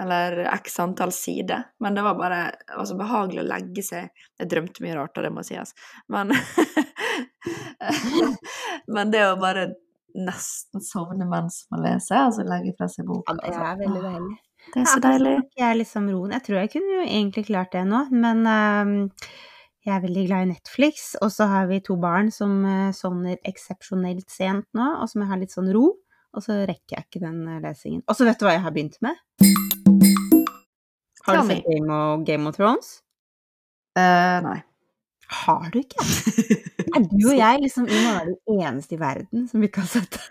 [0.00, 1.66] Eller x antall sider.
[1.84, 4.08] Men det var bare det var så behagelig å legge seg
[4.40, 5.74] Jeg drømte mye rart, og det må sies.
[6.12, 6.32] Men
[8.94, 9.68] Men det å bare
[10.12, 14.02] nesten sovne mens man leser, altså legge fra seg boka Ja, det altså, er veldig
[14.04, 14.34] deilig.
[14.62, 15.32] Det er så deilig.
[15.56, 16.34] Ja, Jeg, liksom roen.
[16.36, 18.98] jeg tror jeg kunne jo egentlig klart det nå, men ehm,
[19.82, 21.12] jeg er veldig glad i Netflix.
[21.22, 25.32] Og så har vi to barn som uh, sovner eksepsjonelt sent nå, og som jeg
[25.32, 25.88] har litt sånn ro.
[26.32, 28.00] Og så rekker jeg ikke den eh, lesingen.
[28.08, 29.18] Og så vet du hva jeg har begynt med?
[31.26, 32.94] Har du sett Game of, Game of Thrones?
[33.92, 34.60] Uh, nei.
[35.32, 36.04] Har du ikke?
[36.92, 39.88] Er du og jeg liksom vi må være de eneste i verden som ikke har
[39.88, 40.24] sett det?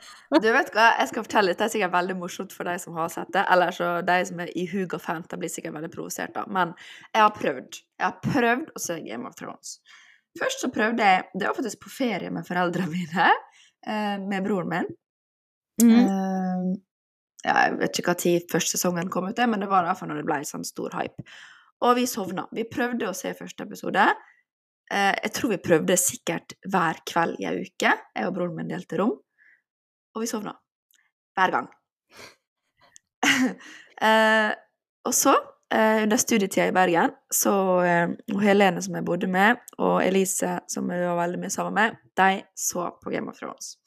[0.44, 2.96] Du vet hva, jeg skal fortelle litt, det er sikkert veldig morsomt for de som
[2.96, 5.90] har sett det, eller så de som er i hug og fanta blir sikkert veldig
[5.92, 6.72] provosert da, men
[7.10, 7.82] jeg har prøvd.
[8.00, 9.74] Jeg har prøvd å se Game of Thrones.
[10.40, 13.28] Først så prøvde jeg, det var faktisk på ferie med foreldrene mine,
[13.84, 14.88] eh, med broren min.
[15.82, 15.92] Mm.
[15.98, 16.72] Eh,
[17.42, 20.22] jeg vet ikke tid første sesongen kom ut, men det var i hvert fall når
[20.22, 21.26] det ble sånn stor hype.
[21.82, 22.46] Og vi sovna.
[22.54, 24.06] Vi prøvde å se første episode.
[24.92, 27.94] Eh, jeg tror vi prøvde sikkert hver kveld i ei uke.
[28.16, 29.14] Jeg og broren min delte rom.
[30.12, 30.54] Og vi sovna.
[31.38, 31.70] Hver gang.
[34.08, 34.52] eh,
[35.08, 35.34] og så
[35.72, 40.92] eh, under studietida i Bergen, så og Helene, som jeg bodde med, og Elise, som
[40.92, 43.78] jeg var veldig mye sammen med, de så på Game of Thrones.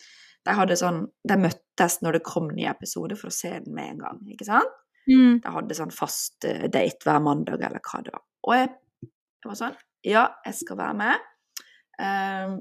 [0.45, 3.93] De, hadde sånn, de møttes når det kom nye episoder, for å se den med
[3.93, 4.25] en gang.
[4.33, 4.81] ikke sant?
[5.05, 5.43] Mm.
[5.45, 8.25] De hadde sånn fast date hver mandag, eller hva det var.
[8.49, 8.71] Og jeg,
[9.05, 11.27] jeg var sånn Ja, jeg skal være med.
[11.97, 12.57] Um,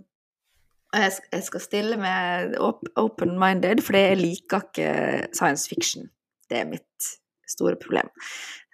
[0.94, 2.56] jeg, jeg skal stille med
[3.00, 4.90] open-minded, for jeg liker ikke
[5.34, 6.10] science fiction.
[6.50, 7.10] Det er mitt
[7.50, 8.10] store problem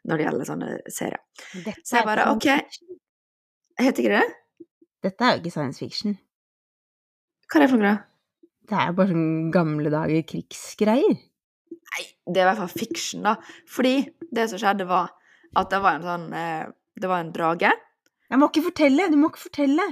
[0.08, 1.22] når det gjelder sånne serier.
[1.54, 2.48] Dette Så jeg bare, ok.
[3.80, 4.68] Heter ikke det?
[5.06, 6.16] Dette er jo ikke science fiction.
[7.50, 7.98] Hva er det for noe?
[8.70, 11.20] Det er jo bare sånn gamle dager krigsgreier.
[11.90, 13.36] Nei, det er i hvert fall fiction, da.
[13.70, 13.96] Fordi
[14.36, 15.10] det som skjedde, var
[15.58, 16.68] at det var en sånn eh,
[17.00, 17.72] Det var en drage.
[18.30, 19.10] Jeg må ikke fortelle!
[19.10, 19.86] Du må ikke fortelle!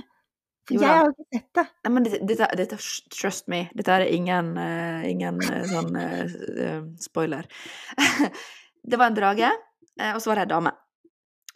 [0.67, 1.63] For Jo jeg har ikke sett det.
[1.86, 2.80] Nei, men dette, dette, dette
[3.15, 3.62] Trust me.
[3.78, 7.47] Dette er ingen, uh, ingen uh, sånn eh, spoiler.
[8.91, 9.54] det var en drage,
[10.12, 10.73] og så var det ei dame.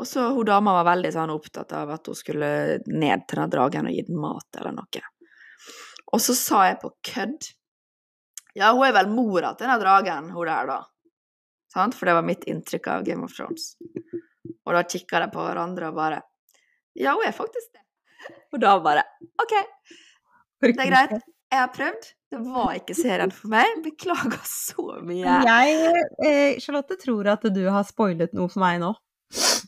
[0.01, 2.47] Og så hun dama var veldig sånn opptatt av at hun skulle
[2.87, 5.03] ned til den dragen og gi den mat eller noe.
[6.11, 7.51] Og så sa jeg på kødd
[8.57, 10.79] Ja, hun er vel mora til den dragen, hun der, da.
[11.71, 11.95] Sant?
[11.95, 13.75] For det var mitt inntrykk av Game of Thrones.
[14.65, 16.23] Og da kikka de på hverandre og bare
[16.99, 17.83] Ja, hun er faktisk det.
[18.53, 19.03] Og da bare
[19.41, 19.53] OK,
[20.61, 21.21] det er greit.
[21.51, 22.05] Jeg har prøvd.
[22.31, 23.81] Det var ikke serien for meg.
[23.83, 25.33] Beklager så mye.
[25.43, 28.93] Jeg, eh, Charlotte, tror at du har spoilet noe for meg nå.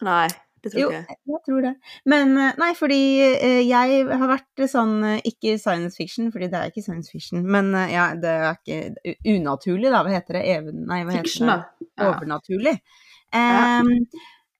[0.03, 0.29] Nei,
[0.63, 1.17] det tror Jo, ikke jeg.
[1.33, 1.73] jeg tror det.
[2.13, 6.59] Men eh, nei, fordi eh, jeg har vært sånn eh, Ikke science fiction, fordi det
[6.61, 10.05] er ikke science fiction, men ja, det er ikke unaturlig, da.
[10.05, 10.45] Hva heter det?
[10.55, 11.89] Even, nei, hva Fiction, heter det?
[11.97, 12.13] Ja.
[12.13, 12.77] Overnaturlig.
[13.33, 13.81] Ja.
[13.81, 13.91] Em,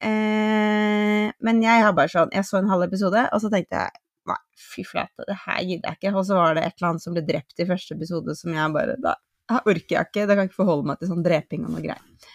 [0.05, 4.01] eh, men jeg har bare sånn Jeg så en halv episode, og så tenkte jeg
[4.29, 6.13] Nei, fy flate, det her gidder jeg ikke.
[6.15, 8.75] Og så var det et eller annet som ble drept i første episode som jeg
[8.75, 9.17] bare Da
[9.59, 10.23] orker jeg ikke.
[10.23, 12.29] Da kan jeg ikke forholde meg til sånn dreping og noe greier.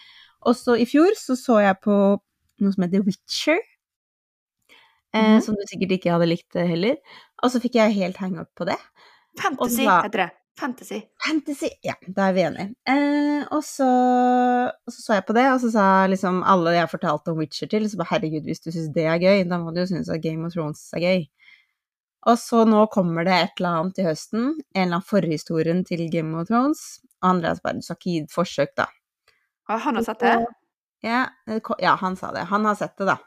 [0.45, 1.95] Og så i fjor så så jeg på
[2.61, 3.59] noe som heter Witcher.
[5.13, 5.41] Eh, -hmm.
[5.41, 6.95] Som du sikkert ikke hadde likt eh, heller.
[7.43, 8.77] Og så fikk jeg helt hang up på det.
[9.41, 10.31] Fantasy da- heter det.
[10.59, 10.99] Fantasy.
[11.25, 11.69] Fantasy!
[11.85, 12.73] Ja, da er vi enige.
[12.89, 13.87] Eh, og, så,
[14.67, 17.69] og så så jeg på det, og så sa liksom alle jeg fortalte om Witcher
[17.71, 20.11] til, så bare herregud, hvis du syns det er gøy, da må du jo synes
[20.11, 21.23] at Game of Thrones er gøy.
[22.27, 26.03] Og så nå kommer det et eller annet i høsten, en eller annen forhistorien til
[26.11, 26.83] Game of Thrones,
[27.21, 28.89] og Andreas bare du skal ikke gi et forsøk, da.
[29.69, 30.35] Har han har sett det?
[31.05, 31.23] Ja,
[31.79, 32.43] ja, han sa det.
[32.51, 33.17] Han har sett det, da.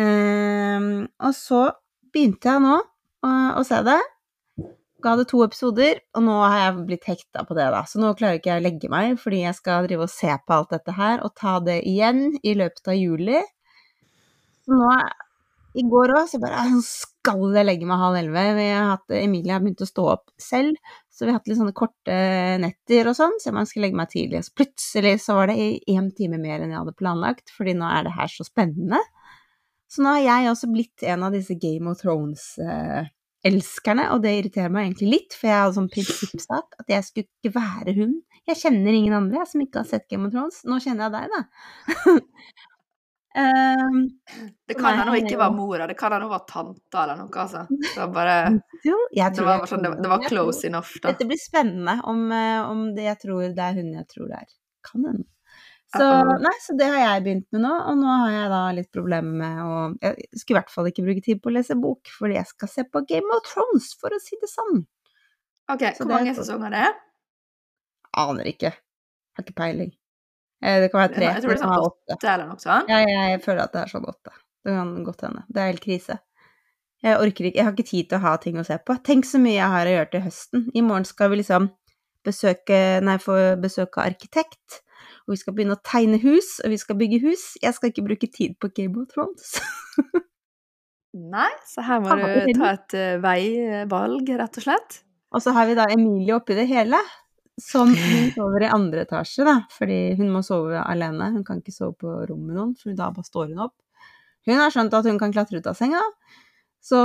[0.00, 1.66] Eh, og så
[2.14, 4.00] begynte jeg nå å, å se det.
[5.04, 7.82] Ga det to episoder, og nå har jeg blitt hekta på det, da.
[7.84, 10.56] Så nå klarer ikke jeg å legge meg, fordi jeg skal drive og se på
[10.56, 13.42] alt dette her, og ta det igjen i løpet av juli.
[14.64, 14.94] Så nå
[15.74, 18.44] I går òg, så bare «Ah, skal jeg legge meg halv elleve.
[18.56, 20.78] Vi har hatt, Emilie har begynt å stå opp selv,
[21.10, 22.18] så vi har hatt litt sånne korte
[22.62, 24.44] netter og sånn, så man skal legge meg tidlig.
[24.46, 25.58] Så plutselig så var det
[25.90, 29.02] én time mer enn jeg hadde planlagt, fordi nå er det her så spennende.
[29.90, 32.00] Så nå har jeg også blitt en av disse Game of
[33.44, 37.28] Thrones-elskerne, og det irriterer meg egentlig litt, for jeg hadde sånn prinsippsak at jeg skulle
[37.28, 38.14] ikke være hun.
[38.48, 40.62] Jeg kjenner ingen andre jeg, som ikke har sett Game of Thrones.
[40.64, 42.16] Nå kjenner jeg deg, da.
[43.40, 44.00] um,
[44.68, 47.44] Det kan hende hun ikke var mora, det kan hende hun var tanta eller noe,
[47.44, 47.66] altså.
[47.68, 48.38] Det var bare
[48.84, 51.12] jo, Det var, sånn, det var close enough, da.
[51.12, 54.42] Dette blir spennende om, eh, om det jeg tror det er hun jeg tror det
[54.42, 54.52] er.
[54.84, 55.28] Kan hende.
[56.00, 56.08] Så,
[56.42, 59.38] nei, så det har jeg begynt med nå, og nå har jeg da litt problemer
[59.40, 62.38] med å Jeg skulle i hvert fall ikke bruke tid på å lese bok, fordi
[62.38, 64.84] jeg skal se på Game of Thrones, for å si det sånn.
[65.72, 66.96] OK, Så hvor det er mange sesonger sesonger det er?
[68.24, 68.72] Aner ikke.
[69.34, 69.92] Har ikke peiling.
[70.62, 71.30] Eh, Det kan være tre.
[71.30, 72.88] Jeg tror det er sånn åtte eller noe sånt.
[72.92, 74.34] Ja, jeg føler at det er sånn åtte.
[74.64, 75.42] Det kan godt hende.
[75.48, 76.18] Det er helt krise.
[77.04, 78.96] Jeg orker ikke Jeg har ikke tid til å ha ting å se på.
[79.04, 80.68] Tenk så mye jeg har å gjøre til høsten.
[80.72, 81.68] I morgen skal vi liksom
[82.24, 84.80] besøke Nei, få besøk av arkitekt.
[85.24, 87.54] Og vi skal begynne å tegne hus, og vi skal bygge hus.
[87.62, 89.54] Jeg skal ikke bruke tid på Game of Thrones.
[91.14, 94.98] Nei, så her må du ta et eh, veivalg, rett og slett.
[95.34, 96.98] Og så har vi da Emilie oppi det hele,
[97.62, 101.30] som hun sover i andre etasje, da, fordi hun må sove alene.
[101.36, 103.76] Hun kan ikke sove på rommet med noen, for da bare står hun opp.
[104.44, 106.02] Hun har skjønt at hun kan klatre ut av senga,
[106.84, 107.00] så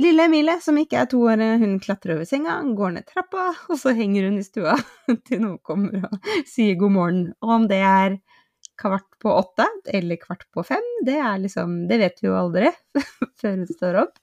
[0.00, 3.76] lille Emilie, som ikke er to år, hun klatrer over senga, går ned trappa, og
[3.80, 4.76] så henger hun i stua
[5.28, 7.22] til noen kommer og sier god morgen.
[7.44, 8.18] Og om det er
[8.80, 12.72] kvart på åtte eller kvart på fem, det er liksom Det vet vi jo aldri
[13.40, 14.18] før hun står opp.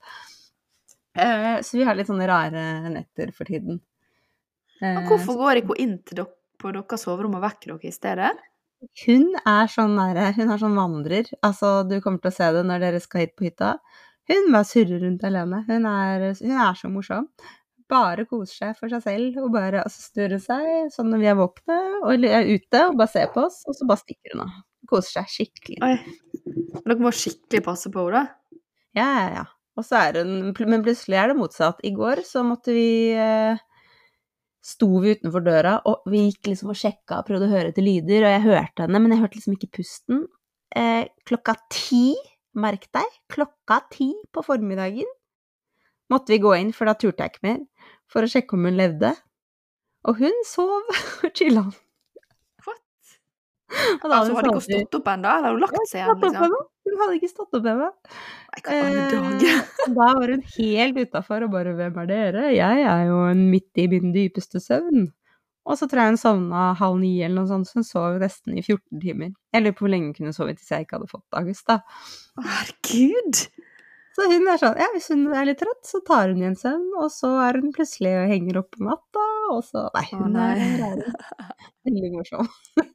[1.16, 3.82] Eh, Så vi har litt sånne rare netter for tiden.
[4.82, 7.90] Men Eh, hvorfor går ikke hun inn til dere på deres soverom og vekker dere
[7.92, 8.32] i stedet?
[9.06, 11.28] Hun er sånn nære, Hun er sånn vandrer.
[11.46, 13.76] Altså, du kommer til å se det når dere skal hit på hytta.
[14.30, 15.64] Hun bare surrer rundt alene.
[15.68, 17.30] Hun er, hun er så morsom.
[17.92, 21.40] Bare koser seg for seg selv og bare altså, snurrer seg sånn når vi er
[21.40, 24.54] våkne og er ute og bare ser på oss, og så bare stikker hun av.
[24.88, 25.82] koser seg skikkelig.
[25.84, 25.96] Oi.
[26.78, 28.30] Dere må skikkelig passe på henne.
[28.96, 29.44] Ja, ja, ja.
[29.80, 31.80] Og så er hun Men plutselig er det motsatt.
[31.88, 33.60] I går så måtte vi eh,
[34.62, 37.82] Sto vi utenfor døra, og vi gikk liksom og sjekka og prøvde å høre etter
[37.82, 40.20] lyder, og jeg hørte henne, men jeg hørte liksom ikke pusten.
[40.78, 42.14] Eh, klokka ti,
[42.54, 45.08] merk deg, klokka ti på formiddagen
[46.12, 47.62] måtte vi gå inn, for da turte jeg ikke mer,
[48.12, 49.14] for å sjekke om hun levde.
[50.10, 50.92] Og hun sov
[51.26, 51.64] og chilla.
[52.66, 53.16] What?
[54.02, 55.38] Og da Altså, hun hadde ikke stått opp ennå?
[55.38, 56.60] Eller hun lagt seg igjen, liksom?
[56.82, 57.90] Hun hadde ikke stått opp ennå.
[58.66, 59.16] Eh,
[60.00, 63.88] da var hun helt utafor og bare 'Hvem er dere?' Jeg er jo midt i
[63.92, 65.12] min dypeste søvn.
[65.70, 68.56] Og så tror jeg hun sovna halv ni eller noe sånt, så hun sov nesten
[68.58, 69.34] i 14 timer.
[69.54, 71.82] Jeg lurer på hvor lenge hun kunne sovet hvis jeg ikke hadde fått August, da.
[72.42, 73.44] Herregud!
[74.12, 76.88] Så hun er sånn, ja, hvis hun er litt trøtt, så tar hun igjen søvn,
[77.00, 80.36] og så er hun plutselig og henger opp på natta, og så Nei, Å, hun
[80.36, 80.50] nei.
[80.90, 81.06] er.
[81.88, 82.50] Veldig morsom.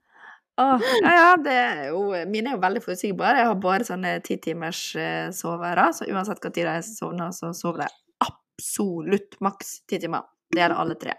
[0.56, 1.98] Åh, ja, ja, det er jo
[2.32, 3.42] Mine er jo veldig forutsigbare.
[3.42, 7.84] Jeg har bare sånne ti timers eh, sovere, så uansett tid jeg sovner, så sover
[7.84, 10.24] jeg absolutt maks ti timer.
[10.56, 11.16] Det gjelder alle tre.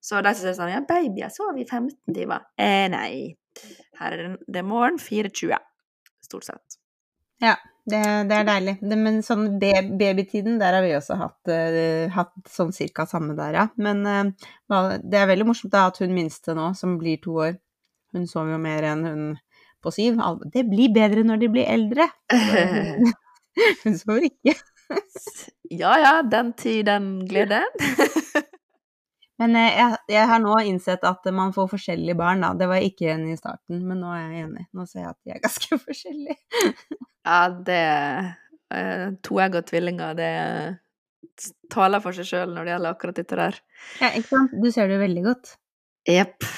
[0.00, 2.46] Så de som sier sånn Ja, baby, jeg sov i 15 timer.
[2.60, 3.10] Eh, nei.
[3.98, 5.58] Her er det, det er morgen 4.20.
[6.24, 6.78] Stort sett.
[7.42, 7.56] Ja,
[7.88, 8.00] det,
[8.30, 8.76] det er deilig.
[8.84, 13.56] Det, men sånn babytiden, der har vi også hatt, uh, hatt sånn cirka samme der,
[13.56, 13.66] ja.
[13.80, 17.56] Men uh, det er veldig morsomt da at hun minste nå, som blir to år,
[18.14, 19.24] hun sover jo mer enn hun
[19.82, 20.20] på syv.
[20.52, 22.08] Det blir bedre når de blir eldre.
[23.84, 24.54] Hun sover ikke.
[25.82, 27.62] ja ja, den tid, den glede.
[29.40, 32.52] Men eh, jeg, jeg har nå innsett at man får forskjellige barn, da.
[32.58, 34.66] Det var jeg ikke enig i starten, men nå er jeg enig.
[34.76, 36.36] Nå ser jeg at de er ganske forskjellige.
[37.24, 37.80] Ja, det
[38.74, 40.30] uh, og tvillinger, det
[41.72, 43.58] taler for seg sjøl når det gjelder akkurat dette der.
[44.02, 44.54] Ja, ikke sant?
[44.60, 45.54] Du ser det jo veldig godt.
[46.08, 46.48] Jepp.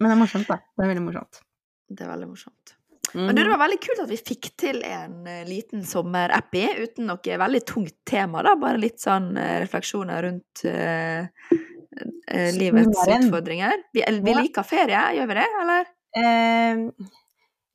[0.00, 0.60] Men det er morsomt, da.
[0.76, 1.42] Det er veldig morsomt.
[1.90, 2.75] Det er veldig morsomt.
[3.14, 3.50] Men det Mhm.
[3.52, 7.94] var veldig kult at vi fikk til en eh, liten sommer-app uten noe veldig tungt
[8.04, 8.54] tema, da.
[8.56, 11.26] Bare litt sånn eh, refleksjoner rundt uh,
[12.52, 13.28] livets Sommeren.
[13.30, 13.72] utfordringer.
[13.94, 14.40] Vi, vi Ja.
[14.42, 15.86] liker ferie, gjør vi det, eller?
[16.16, 17.08] Uh,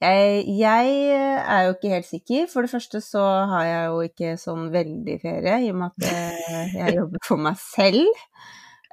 [0.01, 0.93] jeg, jeg
[1.47, 2.47] er jo ikke helt sikker.
[2.49, 6.73] For det første så har jeg jo ikke sånn veldig ferie, i og med at
[6.75, 8.09] jeg jobber for meg selv.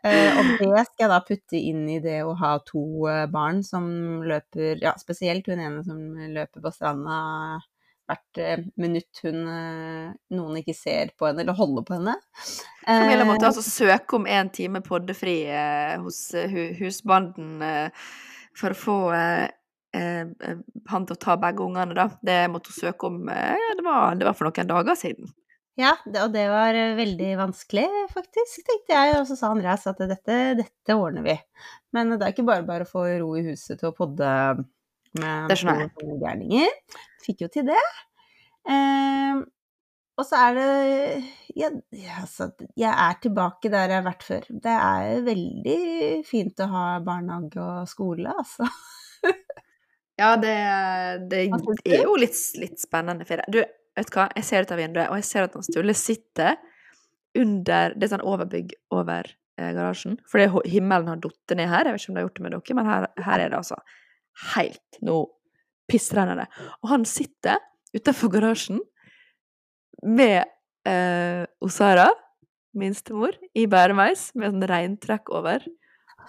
[0.05, 3.64] Eh, og det skal jeg da putte inn i det å ha to eh, barn
[3.66, 3.88] som
[4.26, 5.99] løper Ja, spesielt hun ene som
[6.36, 7.18] løper på stranda
[8.09, 12.14] hvert eh, minutt hun noen ikke ser på henne eller holder på henne.
[12.86, 15.42] Camilla måtte altså søke om en time poddefri
[16.01, 16.22] hos
[16.78, 17.59] husbanden
[18.57, 18.96] for å få
[19.92, 22.07] han til å ta begge ungene, da.
[22.24, 25.28] Det måtte hun søke om ja, det, var, det var for noen dager siden.
[25.78, 25.92] Ja,
[26.24, 29.12] og det var eh, veldig vanskelig, faktisk, tenkte jeg.
[29.20, 31.36] Og så sa Andreas at dette, dette ordner vi.
[31.94, 34.32] Men det er ikke bare bare å få ro i huset til å podde
[35.18, 36.74] med noen gærninger.
[37.22, 37.84] Fikk jo til det.
[38.68, 39.38] Eh,
[40.18, 40.70] og så er det
[41.54, 41.68] ja,
[42.18, 44.48] altså, Jeg er tilbake der jeg har vært før.
[44.66, 45.80] Det er veldig
[46.26, 48.66] fint å ha barnehage og skole, altså.
[50.18, 50.56] Ja, det,
[51.30, 53.22] det er jo litt, litt spennende.
[53.46, 53.60] Du,
[53.99, 56.59] vet du hva, jeg ser ut av vinduet, og jeg ser at han Sturle sitter
[57.38, 59.28] under Det er sånn overbygg over
[59.61, 60.16] eh, garasjen.
[60.30, 61.86] Fordi himmelen har falt ned her.
[61.86, 63.59] Jeg vet ikke om det har gjort det med dere, men her, her er det
[63.59, 63.78] altså
[64.55, 65.18] helt Nå
[65.88, 66.46] pissregner det.
[66.82, 67.61] Og han sitter
[67.96, 68.80] utenfor garasjen
[70.05, 70.44] med
[70.88, 72.09] eh, Osara,
[72.78, 75.64] minstemor, i bæremeis, med sånn reintrekk over,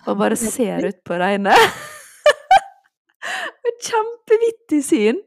[0.07, 1.59] og bare ser ut på regnet.
[3.69, 5.19] Et Kjempevittig syn.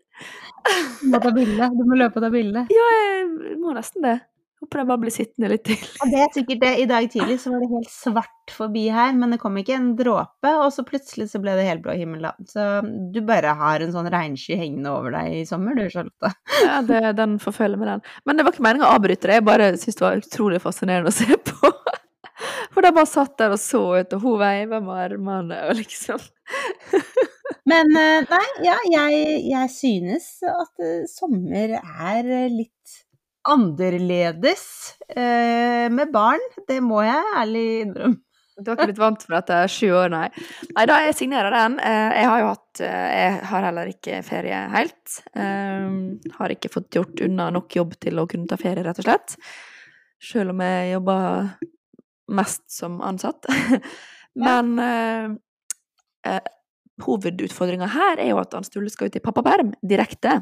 [1.00, 1.70] Du må ta bilde.
[1.76, 2.66] Du må løpe og ta bilde.
[2.72, 4.18] Ja, jeg må nesten det.
[4.62, 5.80] Håper jeg bare blir sittende litt til.
[6.04, 6.70] Og det er sikkert det.
[6.78, 9.88] I dag tidlig så var det helt svart forbi her, men det kom ikke en
[9.98, 12.30] dråpe, og så plutselig så ble det helblå himmel, da.
[12.46, 12.66] Så
[13.10, 16.30] du bare har en sånn regnsky hengende over deg i sommer, du, Charlotte.
[16.62, 18.06] Ja, det, den får følge med den.
[18.22, 21.10] Men det var ikke meningen å avbryte det, jeg bare syntes det var utrolig fascinerende
[21.10, 21.74] å se på.
[22.72, 26.22] For de bare satt der og så ut, og hun veiva med armene og liksom
[27.68, 32.98] Men eh, nei, ja, jeg, jeg synes at eh, sommer er eh, litt
[33.48, 34.64] annerledes
[35.10, 36.42] eh, med barn.
[36.68, 38.20] Det må jeg ærlig innrømme.
[38.62, 40.26] Du har ikke blitt vant med dette sju år, nei.
[40.76, 41.78] Nei, da jeg signerer den.
[41.80, 45.14] Jeg har jo hatt Jeg har heller ikke ferie helt.
[45.32, 49.08] Jeg Har ikke fått gjort unna nok jobb til å kunne ta ferie, rett og
[49.08, 49.34] slett.
[50.22, 51.48] Selv om jeg jobber
[52.36, 53.48] mest som ansatt.
[54.44, 56.38] Men eh,
[57.04, 60.38] hovedutfordringa her er jo at han Sturle skal ut i pappaperm direkte.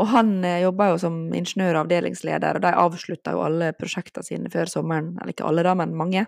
[0.00, 4.26] Og han eh, jobber jo som ingeniør og avdelingsleder, og de avslutter jo alle prosjektene
[4.26, 5.14] sine før sommeren.
[5.20, 6.26] Eller ikke alle, da, men mange.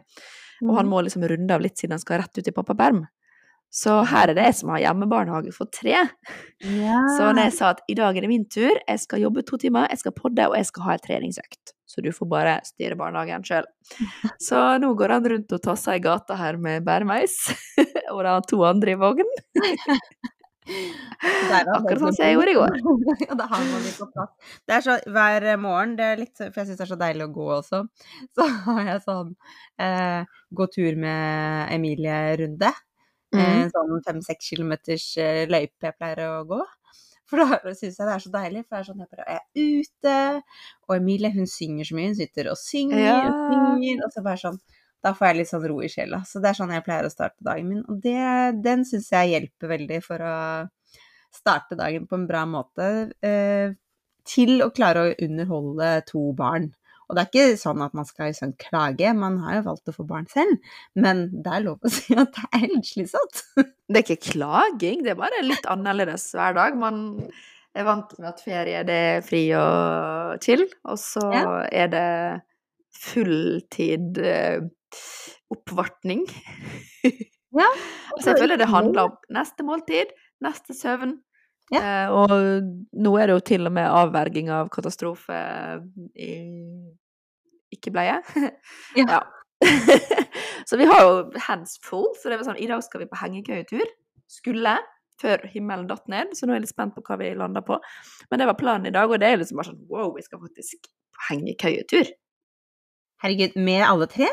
[0.65, 3.05] Og han må liksom runde av litt siden han skal rett ut i pappaperm.
[3.75, 5.97] Så her er det jeg som har hjemmebarnehage for tre.
[6.63, 6.99] Ja.
[7.17, 9.59] Så når jeg sa at i dag er det min tur, jeg skal jobbe to
[9.59, 11.75] timer, jeg skal podde og jeg skal ha en treningsøkt.
[11.91, 13.67] Så du får bare styre barnehagen sjøl.
[14.43, 17.35] Så nå går han rundt og tasser i gata her med bæremeis,
[18.13, 19.31] og da to andre i vogn.
[20.65, 22.79] Akkurat sånn som jeg gjorde i går.
[23.29, 24.55] Ja, det har man ikke plass.
[24.65, 27.27] Det er så hver morgen, det er litt, for jeg syns det er så deilig
[27.27, 27.83] å gå også,
[28.37, 29.35] så har jeg sånn
[29.85, 32.73] eh, gå tur med Emilie-runde.
[33.35, 33.43] Mm.
[33.43, 36.61] En sånn fem-seks kilometers eh, løype jeg pleier å gå.
[37.29, 39.45] For da syns jeg det er så deilig, for det er sånn jeg bare er
[39.57, 40.17] ute,
[40.87, 43.15] og Emilie hun synger så mye, hun sitter og synger Ja.
[43.27, 44.59] og synger, og så bare sånn
[45.05, 46.23] da får jeg litt sånn ro i sjela.
[46.25, 47.83] Så det er sånn jeg pleier å starte dagen min.
[47.93, 48.17] Og det,
[48.65, 50.37] den syns jeg hjelper veldig for å
[51.35, 52.89] starte dagen på en bra måte.
[53.25, 53.75] Eh,
[54.25, 56.71] til å klare å underholde to barn.
[57.05, 59.97] Og det er ikke sånn at man skal liksom klage, man har jo valgt å
[59.99, 60.55] få barn selv.
[60.97, 63.43] Men det er lov å si at det er helt slitsomt.
[63.61, 66.79] Det er ikke klaging, det er bare litt annerledes hver dag.
[66.81, 67.03] Man
[67.77, 71.45] er vant med at ferie det er fri og chill, og så Ja.
[71.85, 72.09] er det
[73.05, 74.63] fulltid eh,
[75.53, 76.27] oppvartning.
[77.55, 77.69] Ja,
[78.21, 80.13] Så jeg føler det handler om neste måltid,
[80.45, 81.19] neste søvn.
[81.73, 81.81] Ja.
[81.81, 82.33] Eh, og
[82.93, 85.39] nå er det jo til og med avverging av katastrofe
[86.15, 86.33] i
[87.75, 88.21] ikke-bleie.
[89.01, 89.07] Ja.
[89.09, 89.23] ja.
[90.69, 91.15] så vi har jo
[91.47, 93.87] hands full, så det var sånn, i dag skal vi på hengekøyetur.
[94.31, 94.77] Skulle,
[95.21, 97.79] før himmelen datt ned, så nå er jeg litt spent på hva vi lander på.
[98.31, 100.43] Men det var planen i dag, og det er liksom bare sånn wow, vi skal
[100.43, 102.13] faktisk på hengekøyetur.
[103.25, 104.29] Herregud, med alle tre?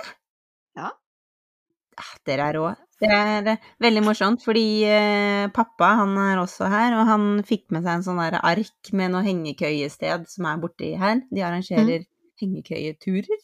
[2.02, 2.22] Ja.
[2.28, 2.70] Dere er rå.
[3.02, 7.72] Det er eh, veldig morsomt, fordi eh, pappa han er også her, og han fikk
[7.74, 11.24] med seg en sånn der ark med noe hengekøyested som er borti her.
[11.34, 12.06] De arrangerer
[12.42, 13.40] hengekøyeturer.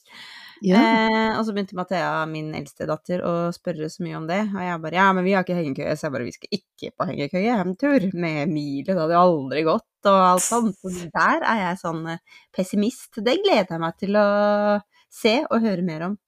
[0.66, 4.40] Eh, og så begynte Mathea, min eldste datter, å spørre så mye om det.
[4.50, 6.92] Og jeg bare ja, men vi har ikke hengekøye, så jeg bare vi skal ikke
[6.98, 10.78] på hengekøye, en tur med Emilie, det hadde jo aldri gått, og alt sånt.
[10.82, 13.22] Så der er jeg sånn eh, pessimist.
[13.26, 14.28] Det gleder jeg meg til å
[15.14, 16.20] se og høre mer om.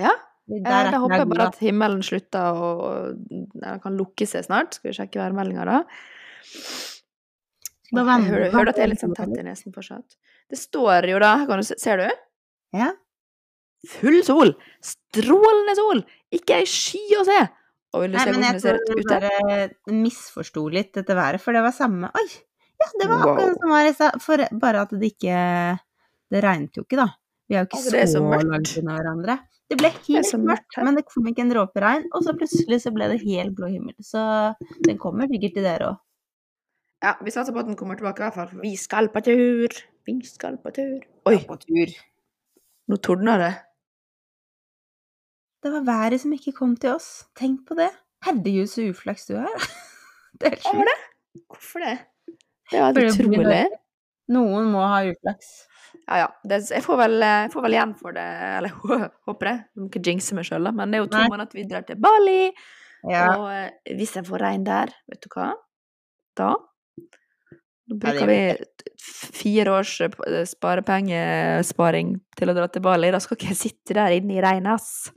[0.00, 0.12] Ja.
[0.46, 2.68] Der Eh, er da håper jeg jeg bare at himmelen slutter å
[3.62, 4.74] ja, kan lukke seg snart.
[4.78, 5.80] Skal vi sjekke værmeldinga, da?
[7.90, 8.04] da.
[8.06, 10.16] Jeg hører, hører at jeg er litt sånn tett i nesen fortsatt.
[10.50, 12.06] Det står jo da, kan du ser du?
[12.76, 12.92] Ja.
[13.96, 14.54] Full sol!
[14.82, 16.02] Strålende sol!
[16.34, 17.40] Ikke ei sky å se!
[17.96, 19.18] Og du Nei, se men jeg det ser tror ut du ute?
[19.18, 22.26] bare misforsto litt dette været, for det var samme Oi!
[22.76, 23.54] Ja, det var Wow.
[23.56, 25.36] som var i stad, bare at det ikke
[26.34, 27.06] Det regnet jo ikke, da.
[27.46, 29.36] Vi er jo ikke Altså, det er så så langt unna hverandre.
[29.66, 32.78] Det ble helt det mørkt men det kom ikke en dråpe regn, og så plutselig
[32.84, 33.94] så ble det helt blå himmel.
[34.02, 34.22] Så
[34.86, 35.96] den kommer sikkert til dere òg.
[37.04, 39.74] Ja, vi satser på at den kommer tilbake i hvert fall, vi skal på tur.
[40.06, 41.00] Vi skal på tur.
[41.26, 41.94] Oi, På tur.
[42.86, 43.54] nå tordna det.
[45.62, 47.26] Det var været som ikke kom til oss.
[47.36, 47.90] Tenk på det.
[48.24, 49.50] Herregud, så uflaks du er.
[50.40, 50.88] Det er helt sjukt.
[50.90, 50.96] det?
[51.48, 51.96] Hvorfor det?
[52.70, 53.66] Det er utrolig.
[54.34, 55.50] Noen må ha uflaks.
[56.06, 56.28] Ja, ja.
[56.46, 58.26] Det, jeg, får vel, jeg får vel igjen for det,
[58.58, 58.74] eller
[59.28, 59.56] håper det.
[59.62, 60.74] Jeg må ikke jinxe meg sjøl, da.
[60.76, 61.28] Men det er jo to Nei.
[61.32, 62.40] måneder til vi drar til Bali.
[63.06, 63.26] Ja.
[63.36, 65.52] Og eh, hvis jeg får regn der, vet du hva?
[66.36, 66.54] Da
[67.86, 68.38] da bruker vi
[69.38, 73.12] fire års eh, eh, sparepengesparing til å dra til Bali.
[73.14, 75.12] Da skal ikke jeg sitte der inne i regnet, ass.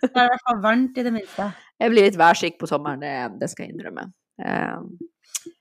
[0.00, 1.50] Det er i hvert fall varmt, i det minste.
[1.82, 3.10] Jeg blir litt værsyk på sommeren, det,
[3.40, 4.04] det skal jeg innrømme.
[4.38, 5.53] Eh,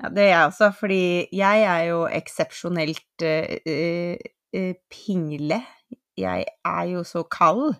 [0.00, 1.02] Ja, det er jeg også, fordi
[1.36, 4.14] jeg er jo eksepsjonelt uh,
[4.56, 5.60] eh, pingle.
[6.16, 7.74] Jeg er jo så kald.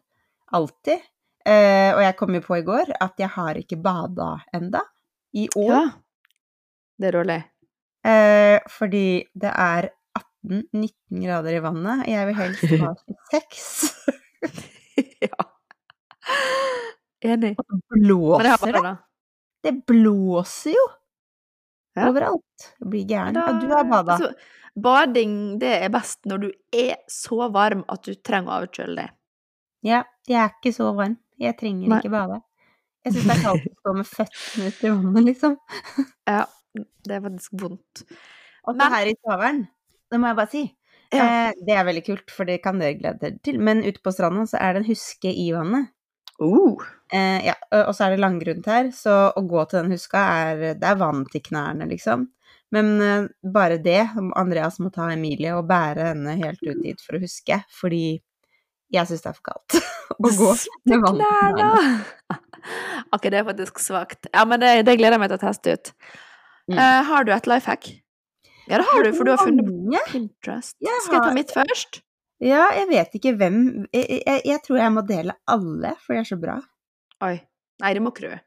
[0.52, 1.00] Alltid.
[1.48, 4.84] Uh, og jeg kom jo på i går at jeg har ikke bada enda.
[5.32, 5.72] I år.
[5.72, 5.86] ja.
[7.00, 7.40] Det er dårlig.
[8.68, 9.06] Fordi
[9.40, 9.88] det er
[10.44, 12.02] 18-19 grader i vannet.
[12.10, 12.90] Jeg vil helst ha
[13.32, 14.10] 26.
[15.24, 15.46] ja.
[17.24, 17.54] Enig.
[17.56, 18.82] Og det blåser det.
[18.84, 18.94] da.
[19.64, 20.86] Det blåser jo
[21.96, 22.08] Ja.
[22.10, 22.66] overalt.
[22.80, 23.34] Jeg blir gæren.
[23.34, 24.12] Da- Ja, du har bada.
[24.16, 24.34] Altså,
[24.76, 29.10] bading det er best når du er så varm at du trenger å avkjøle deg.
[29.82, 31.16] Ja, jeg er ikke så varm.
[31.40, 31.98] Jeg trenger Nei.
[32.00, 32.40] ikke bade.
[33.04, 35.56] Jeg syns det er kaldt å stå med føttene ut i vannet, liksom.
[36.28, 36.44] Ja,
[36.76, 38.02] det er faktisk vondt.
[38.68, 39.62] Og så her i Stavern,
[40.12, 40.76] det må jeg bare si,
[41.12, 41.24] Ja.
[41.48, 43.58] eh, det er veldig kult, for det kan dere glede dere til.
[43.58, 45.88] Men ute på stranda så er det en huske i vannet.
[46.40, 46.80] Uh,
[47.12, 47.54] Eh, ja,
[47.88, 50.98] og så er det langgrunt her, så å gå til den huska er Det er
[51.00, 52.28] vann til knærne, liksom.
[52.70, 54.02] Men eh, bare det,
[54.38, 58.20] Andreas må ta Emilie og bære henne helt ut dit for å huske, fordi
[58.94, 59.78] jeg syns det er for kaldt
[60.14, 60.52] å gå
[60.92, 62.38] med vann til knærne.
[63.16, 64.28] Ok, det er faktisk svakt.
[64.34, 65.88] Ja, men det, det gleder jeg meg til å teste ut.
[66.68, 66.76] Mm.
[66.76, 67.88] Eh, har du et life hack?
[68.68, 69.70] Ja, det har du, for du har funnet
[70.12, 70.76] Pinterest.
[70.76, 72.02] Skal jeg ta mitt først?
[72.40, 73.58] Ja, jeg vet ikke hvem
[73.92, 76.56] jeg, jeg, jeg tror jeg må dele alle, for de er så bra.
[77.26, 77.34] Oi.
[77.80, 78.38] Nei, det må ikke du.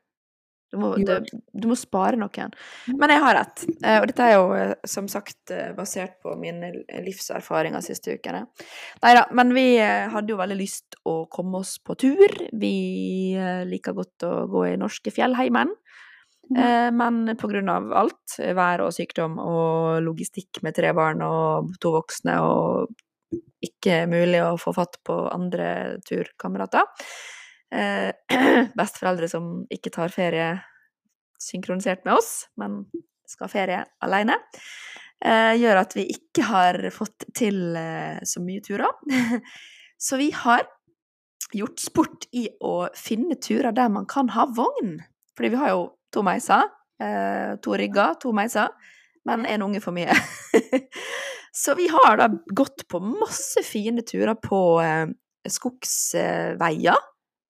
[0.74, 1.12] Du må, du,
[1.54, 2.54] du må spare noen.
[2.98, 3.62] Men jeg har rett.
[3.86, 6.72] Eh, Og dette er jo eh, som sagt eh, basert på mine
[7.06, 8.48] livserfaringer siste ukene.
[9.04, 12.34] Nei da, men vi hadde jo veldig lyst å komme oss på tur.
[12.58, 12.74] Vi
[13.70, 15.76] liker godt å gå i norske fjellheimen.
[16.54, 16.98] Mm.
[16.98, 22.92] Men av alt, vær og sykdom og logistikk med tre barn og to voksne og
[23.64, 26.86] ikke mulig å få fatt på andre turkamerater.
[27.74, 28.12] Eh,
[28.80, 30.52] besteforeldre som ikke tar ferie
[31.44, 32.84] synkronisert med oss, men
[33.28, 34.38] skal ha ferie alene,
[35.24, 38.94] eh, gjør at vi ikke har fått til eh, så mye turer.
[40.08, 40.68] så vi har
[41.54, 44.98] gjort sport i å finne turer der man kan ha vogn.
[45.38, 46.68] Fordi vi har jo to meiser,
[47.02, 48.74] eh, to rigger, to meiser,
[49.26, 50.14] men en unge for mye.
[51.56, 55.06] så vi har da gått på masse fine turer på eh,
[55.50, 56.98] skogsveier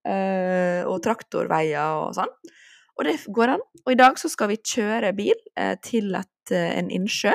[0.07, 2.33] eh, og traktorveier og sånn.
[2.99, 3.63] Og det går an.
[3.85, 7.31] Og i dag så skal vi kjøre bil eh, til et, eh, en innsjø.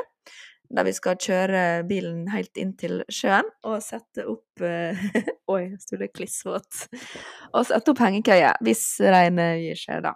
[0.69, 5.01] Der vi skal kjøre bilen helt inn til sjøen og sette opp eh,
[5.55, 6.85] Oi, jeg stod litt klissvåt.
[7.55, 10.14] Og sette opp hengekøye hvis regnet gir seg, da.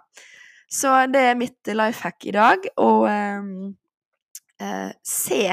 [0.69, 2.69] Så det er mitt life hack i dag.
[2.77, 5.43] Å eh, se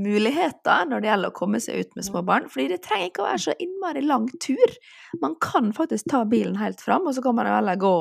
[0.00, 2.48] muligheter når det gjelder å komme seg ut med små barn.
[2.52, 4.74] Fordi det trenger ikke å være så innmari lang tur.
[5.22, 7.94] Man kan faktisk ta bilen helt fram, og så kan man heller gå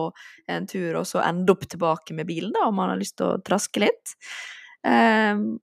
[0.53, 3.31] en tur og så ende opp tilbake med bilen, da, om man har lyst til
[3.33, 4.15] å traske litt.
[4.87, 5.55] Ehm,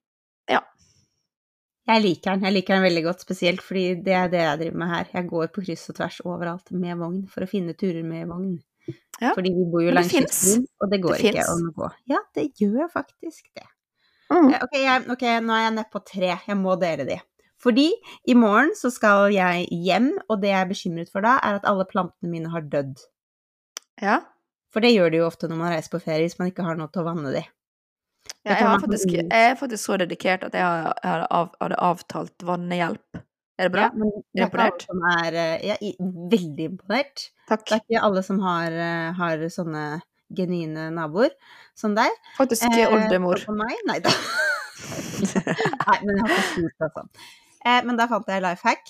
[1.85, 2.45] Jeg liker den.
[2.47, 5.09] Jeg liker den veldig godt, spesielt fordi det er det jeg driver med her.
[5.13, 8.55] Jeg går på kryss og tvers overalt med vogn for å finne turer med vogn.
[9.21, 11.61] Ja, Fordi vi bor jo langs kysten, og det går Det ikke finnes.
[11.69, 11.89] å gå.
[12.09, 13.67] Ja, det gjør faktisk det.
[14.35, 14.49] Mm.
[14.51, 16.29] Okay, Ok, jeg, ok, nå er jeg nede på tre.
[16.47, 17.17] Jeg må dele de.
[17.65, 17.87] Fordi
[18.29, 21.67] i morgen så skal jeg hjem, og det jeg er bekymret for da, er at
[21.69, 22.95] alle plantene mine har dødd.
[24.01, 24.21] ja.
[24.75, 26.75] For det gjør de jo ofte når man reiser på ferie, hvis man ikke har
[26.75, 27.45] noe til å vanne de.
[28.43, 32.43] Ja, jeg, har faktisk, jeg er faktisk så dedikert at jeg har- av, hadde avtalt
[32.43, 33.21] vannehjelp.
[33.55, 33.85] Er det bra?
[33.87, 34.83] Ja, men det er imponert?
[34.83, 37.23] som er eh, Jeg er veldig imponert.
[37.47, 37.63] Takk.
[37.69, 39.85] Det er ikke alle som har, eh, har sånne
[40.33, 41.31] genuine naboer
[41.77, 42.09] som deg.
[42.37, 43.41] Faktisk Eh, oldemor.
[43.55, 43.75] meg?
[43.85, 44.09] Nei da.
[45.25, 47.03] Nei, men jeg har ikke spurt, altså.
[47.65, 48.89] Eh, men da fant jeg life hack.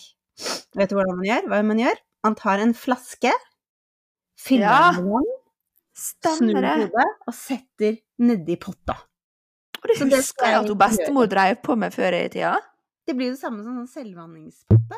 [0.75, 1.45] Vet du hvordan man gjør?
[1.51, 1.99] Hva man gjør?
[2.25, 3.31] Man tar en flaske,
[4.41, 6.71] fyller Ja, den med vann, snur det.
[6.81, 8.97] hodet og setter nedi potta.
[9.85, 12.55] Og det husker jeg at hun bestemor dreiv på med før i tida.
[13.05, 14.97] Det blir jo det samme som en selvvanningspotte.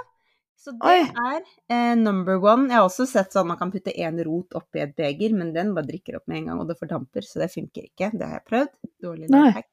[0.68, 1.04] Så det Oi.
[1.08, 2.66] er eh, number one.
[2.68, 5.70] Jeg har også sett sånn man kan putte én rot oppi et beger, men den
[5.78, 8.10] bare drikker opp med en gang, og det fordamper, så det funker ikke.
[8.12, 8.74] Det har jeg prøvd.
[9.06, 9.70] Dårlig lifehack.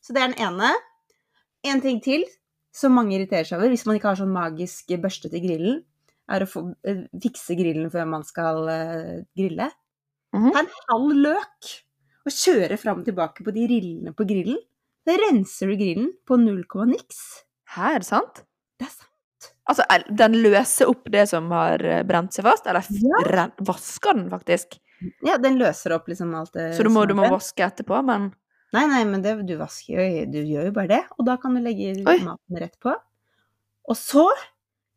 [0.00, 0.70] Så det er den ene.
[1.68, 2.24] En ting til
[2.78, 5.82] som mange irriterer seg over, hvis man ikke har sånn magisk børste til grillen,
[6.32, 9.68] er å få, eh, fikse grillen før man skal eh, grille.
[10.32, 10.48] Mhm.
[10.54, 11.74] Ta en halv løk
[12.24, 14.60] og kjøre fram og tilbake på de rillene på grillen.
[15.04, 17.44] Da renser du grillen på null komma niks.
[17.74, 18.42] Hæ, er det sant?
[18.80, 19.07] Det er sant.
[19.68, 19.84] Altså,
[20.16, 23.48] den løser opp det som har eh, brent seg fast, eller Ja.
[23.68, 24.78] vasker den faktisk?
[25.26, 28.30] Ja, den løser opp liksom alt det Så du må, du må vaske etterpå, men
[28.74, 31.02] Nei, nei, men det, du vasker jo Du gjør jo bare det.
[31.16, 32.18] Og da kan du legge Oi.
[32.24, 32.92] maten rett på.
[33.88, 34.26] Og så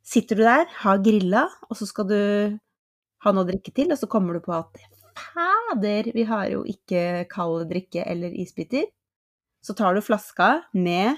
[0.03, 2.17] sitter du der, har grilla, og så skal du
[3.23, 4.81] ha noe å drikke til, og så kommer du på at
[5.15, 8.87] fader, vi har jo ikke kald drikke eller isbiter.
[9.63, 11.15] Så tar du flaska med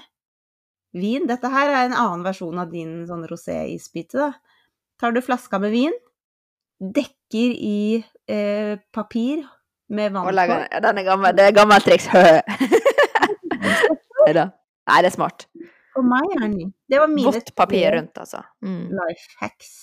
[0.94, 1.26] vin.
[1.28, 4.32] Dette her er en annen versjon av din sånn rosé-isbite, da.
[5.00, 5.94] Tar du flaska med vin,
[6.78, 9.42] dekker i eh, papir
[9.90, 10.32] med vann på.
[10.32, 11.36] den ja, Den er gammel.
[11.36, 12.06] Det er gammelt triks.
[14.24, 14.32] Nei,
[15.02, 15.46] det er smart.
[15.94, 16.68] For meg er den ny.
[16.90, 18.42] Det var mine Vått papir rundt, altså.
[18.64, 18.88] Mm.
[18.98, 19.74] life hacks.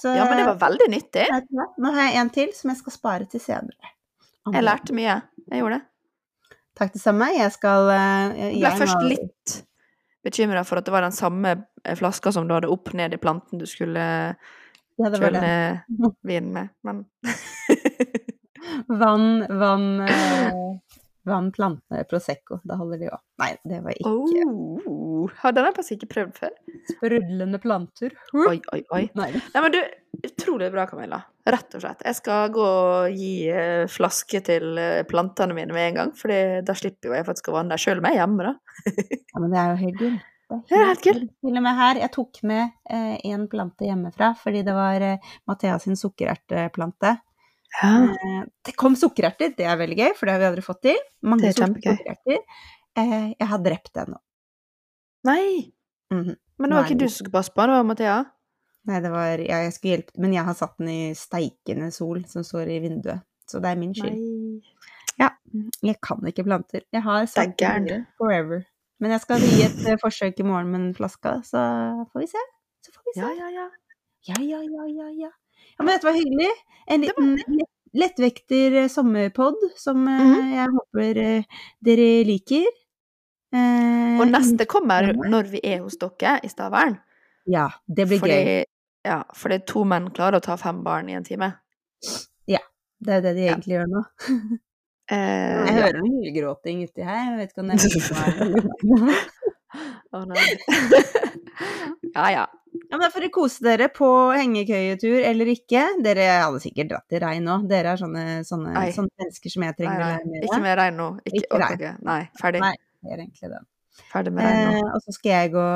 [0.00, 1.26] Så Ja, men det var veldig nyttig.
[1.78, 3.94] Nå har jeg en til som jeg skal spare til senere.
[4.50, 5.20] Jeg lærte mye.
[5.50, 5.86] Jeg gjorde det.
[6.80, 7.28] Takk det samme.
[7.36, 9.58] Jeg skal jeg, Jeg ble først litt
[10.26, 11.54] bekymra for at det var den samme
[11.84, 14.04] eh, flaska som du hadde opp ned i planten du skulle
[15.00, 15.44] ja, kjøle
[16.26, 17.04] vinen med, men
[19.00, 20.52] Vann, vann eh,
[21.28, 22.60] Vann, plantene, Prosecco.
[22.64, 23.20] Da holder de òg.
[23.42, 26.54] Nei, det var ikke oh, Har denne faktisk ikke prøvd før?
[26.88, 28.14] sprudlende planter.
[28.32, 29.02] Oi, oi, oi.
[29.18, 29.28] Nei.
[29.36, 29.78] Nei, men du,
[30.30, 31.20] utrolig bra, Camilla.
[31.50, 32.04] Rett og slett.
[32.08, 36.32] Jeg skal gå og gi eh, flaske til eh, plantene mine med en gang, for
[36.64, 38.56] da slipper jo jeg faktisk å vanne dem sjøl om jeg er hjemme, da.
[39.30, 40.18] Ja, men det er jo helt gull.
[40.50, 41.24] Det er helt gull.
[41.44, 42.00] Til og med her.
[42.02, 42.94] Jeg tok med
[43.30, 47.18] én plante hjemmefra fordi det var eh, Mathea sin sukkererteplante.
[47.82, 50.98] Eh, det kom sukkererter, det er veldig gøy, for det har vi aldri fått til.
[51.22, 52.42] Mange er sukkererter.
[52.98, 54.20] Eh, jeg har drept den nå.
[55.30, 55.70] Nei!
[56.12, 56.36] Mhm.
[56.60, 58.16] Men det var er ikke du som skulle passe på den, det var Mathea?
[58.90, 62.24] Nei, det var ja, Jeg skulle hjelpe, men jeg har satt den i steikende sol
[62.28, 63.22] som står i vinduet.
[63.48, 64.18] Så det er min skyld.
[65.20, 65.30] Nei.
[65.82, 66.84] Jeg kan ikke planter.
[66.92, 67.86] Jeg har sagt det Dægger'n.
[67.86, 68.62] tidligere, forever.
[69.00, 71.60] Men jeg skal gi et eh, forsøk i morgen med den flaska, så
[72.12, 72.44] får vi se.
[72.84, 73.20] Så får vi se.
[73.24, 73.68] Ja, ja, ja.
[74.28, 75.30] Ja, ja, ja, ja, ja.
[75.80, 76.48] Ja, men dette var hyggelig.
[76.86, 80.50] En liten lett, lettvekter eh, sommerpod som mm -hmm.
[80.56, 81.44] jeg håper eh,
[81.80, 82.66] dere liker.
[83.54, 86.98] Eh, Og neste kommer når vi er hos dere i Stavern.
[87.46, 88.64] Ja, det blir fordi, gøy.
[89.04, 91.52] Ja, fordi to menn klarer å ta fem barn i en time.
[92.46, 92.58] Ja.
[93.00, 93.52] Det er det de Ja.
[93.54, 94.04] egentlig gjør nå.
[95.10, 95.82] Eh, Jeg ja.
[95.82, 97.30] hører noe gråting uti her.
[97.30, 99.14] Jeg vet ikke om det er noe
[100.12, 100.36] Å, nei.
[102.16, 102.46] ja, ja.
[102.90, 105.82] Ja, men Da får dere kose dere på hengekøyetur eller ikke.
[106.02, 107.68] Dere hadde sikkert dratt i regn òg.
[107.70, 110.24] Dere er sånne, sånne, sånne mennesker som jeg trenger å nei.
[110.32, 111.06] mer Ikke mer regn nå.
[111.22, 111.76] Ikke, Ikke regn.
[111.78, 111.92] Okay.
[112.08, 112.62] Nei, ferdig.
[112.64, 112.72] Nei.
[113.00, 113.60] Det er egentlig det.
[114.10, 114.80] Ferdig med regn nå.
[114.80, 115.66] Eh, og så skal jeg gå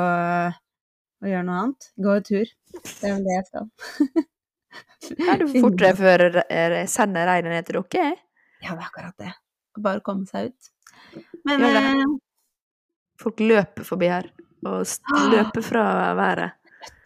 [1.23, 1.87] og gjøre noe annet.
[2.03, 2.51] Gå en tur.
[2.75, 3.69] Det er vel det jeg skal.
[5.05, 8.15] Er du fortere før jeg sender regnet ned til dere?
[8.65, 9.31] Ja, det er akkurat det.
[9.85, 10.71] Bare komme seg ut.
[11.47, 12.03] Men eh,
[13.21, 14.27] Folk løper forbi her.
[14.65, 14.83] Og
[15.31, 15.85] løper fra
[16.17, 16.55] været.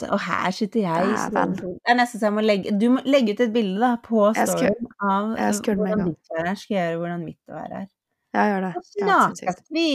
[0.09, 1.13] Og her sitter jeg.
[1.29, 4.29] Det er nesten så jeg må legge Du må legge ut et bilde da, på
[4.37, 6.59] storyen av hvordan mitt ditt vær er.
[6.59, 7.87] Skal jeg gjøre hvordan mitt vær er.
[8.35, 8.73] Ja, gjør det.
[8.93, 9.89] Snakkes vi!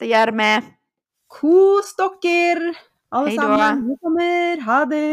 [0.00, 0.50] det gjør vi.
[1.36, 2.74] Kos dere,
[3.10, 3.88] alle Hei sammen.
[3.88, 4.66] Vi kommer.
[4.68, 5.06] Ha det.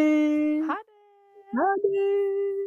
[0.67, 0.93] Ha det.
[1.57, 2.62] Ha det.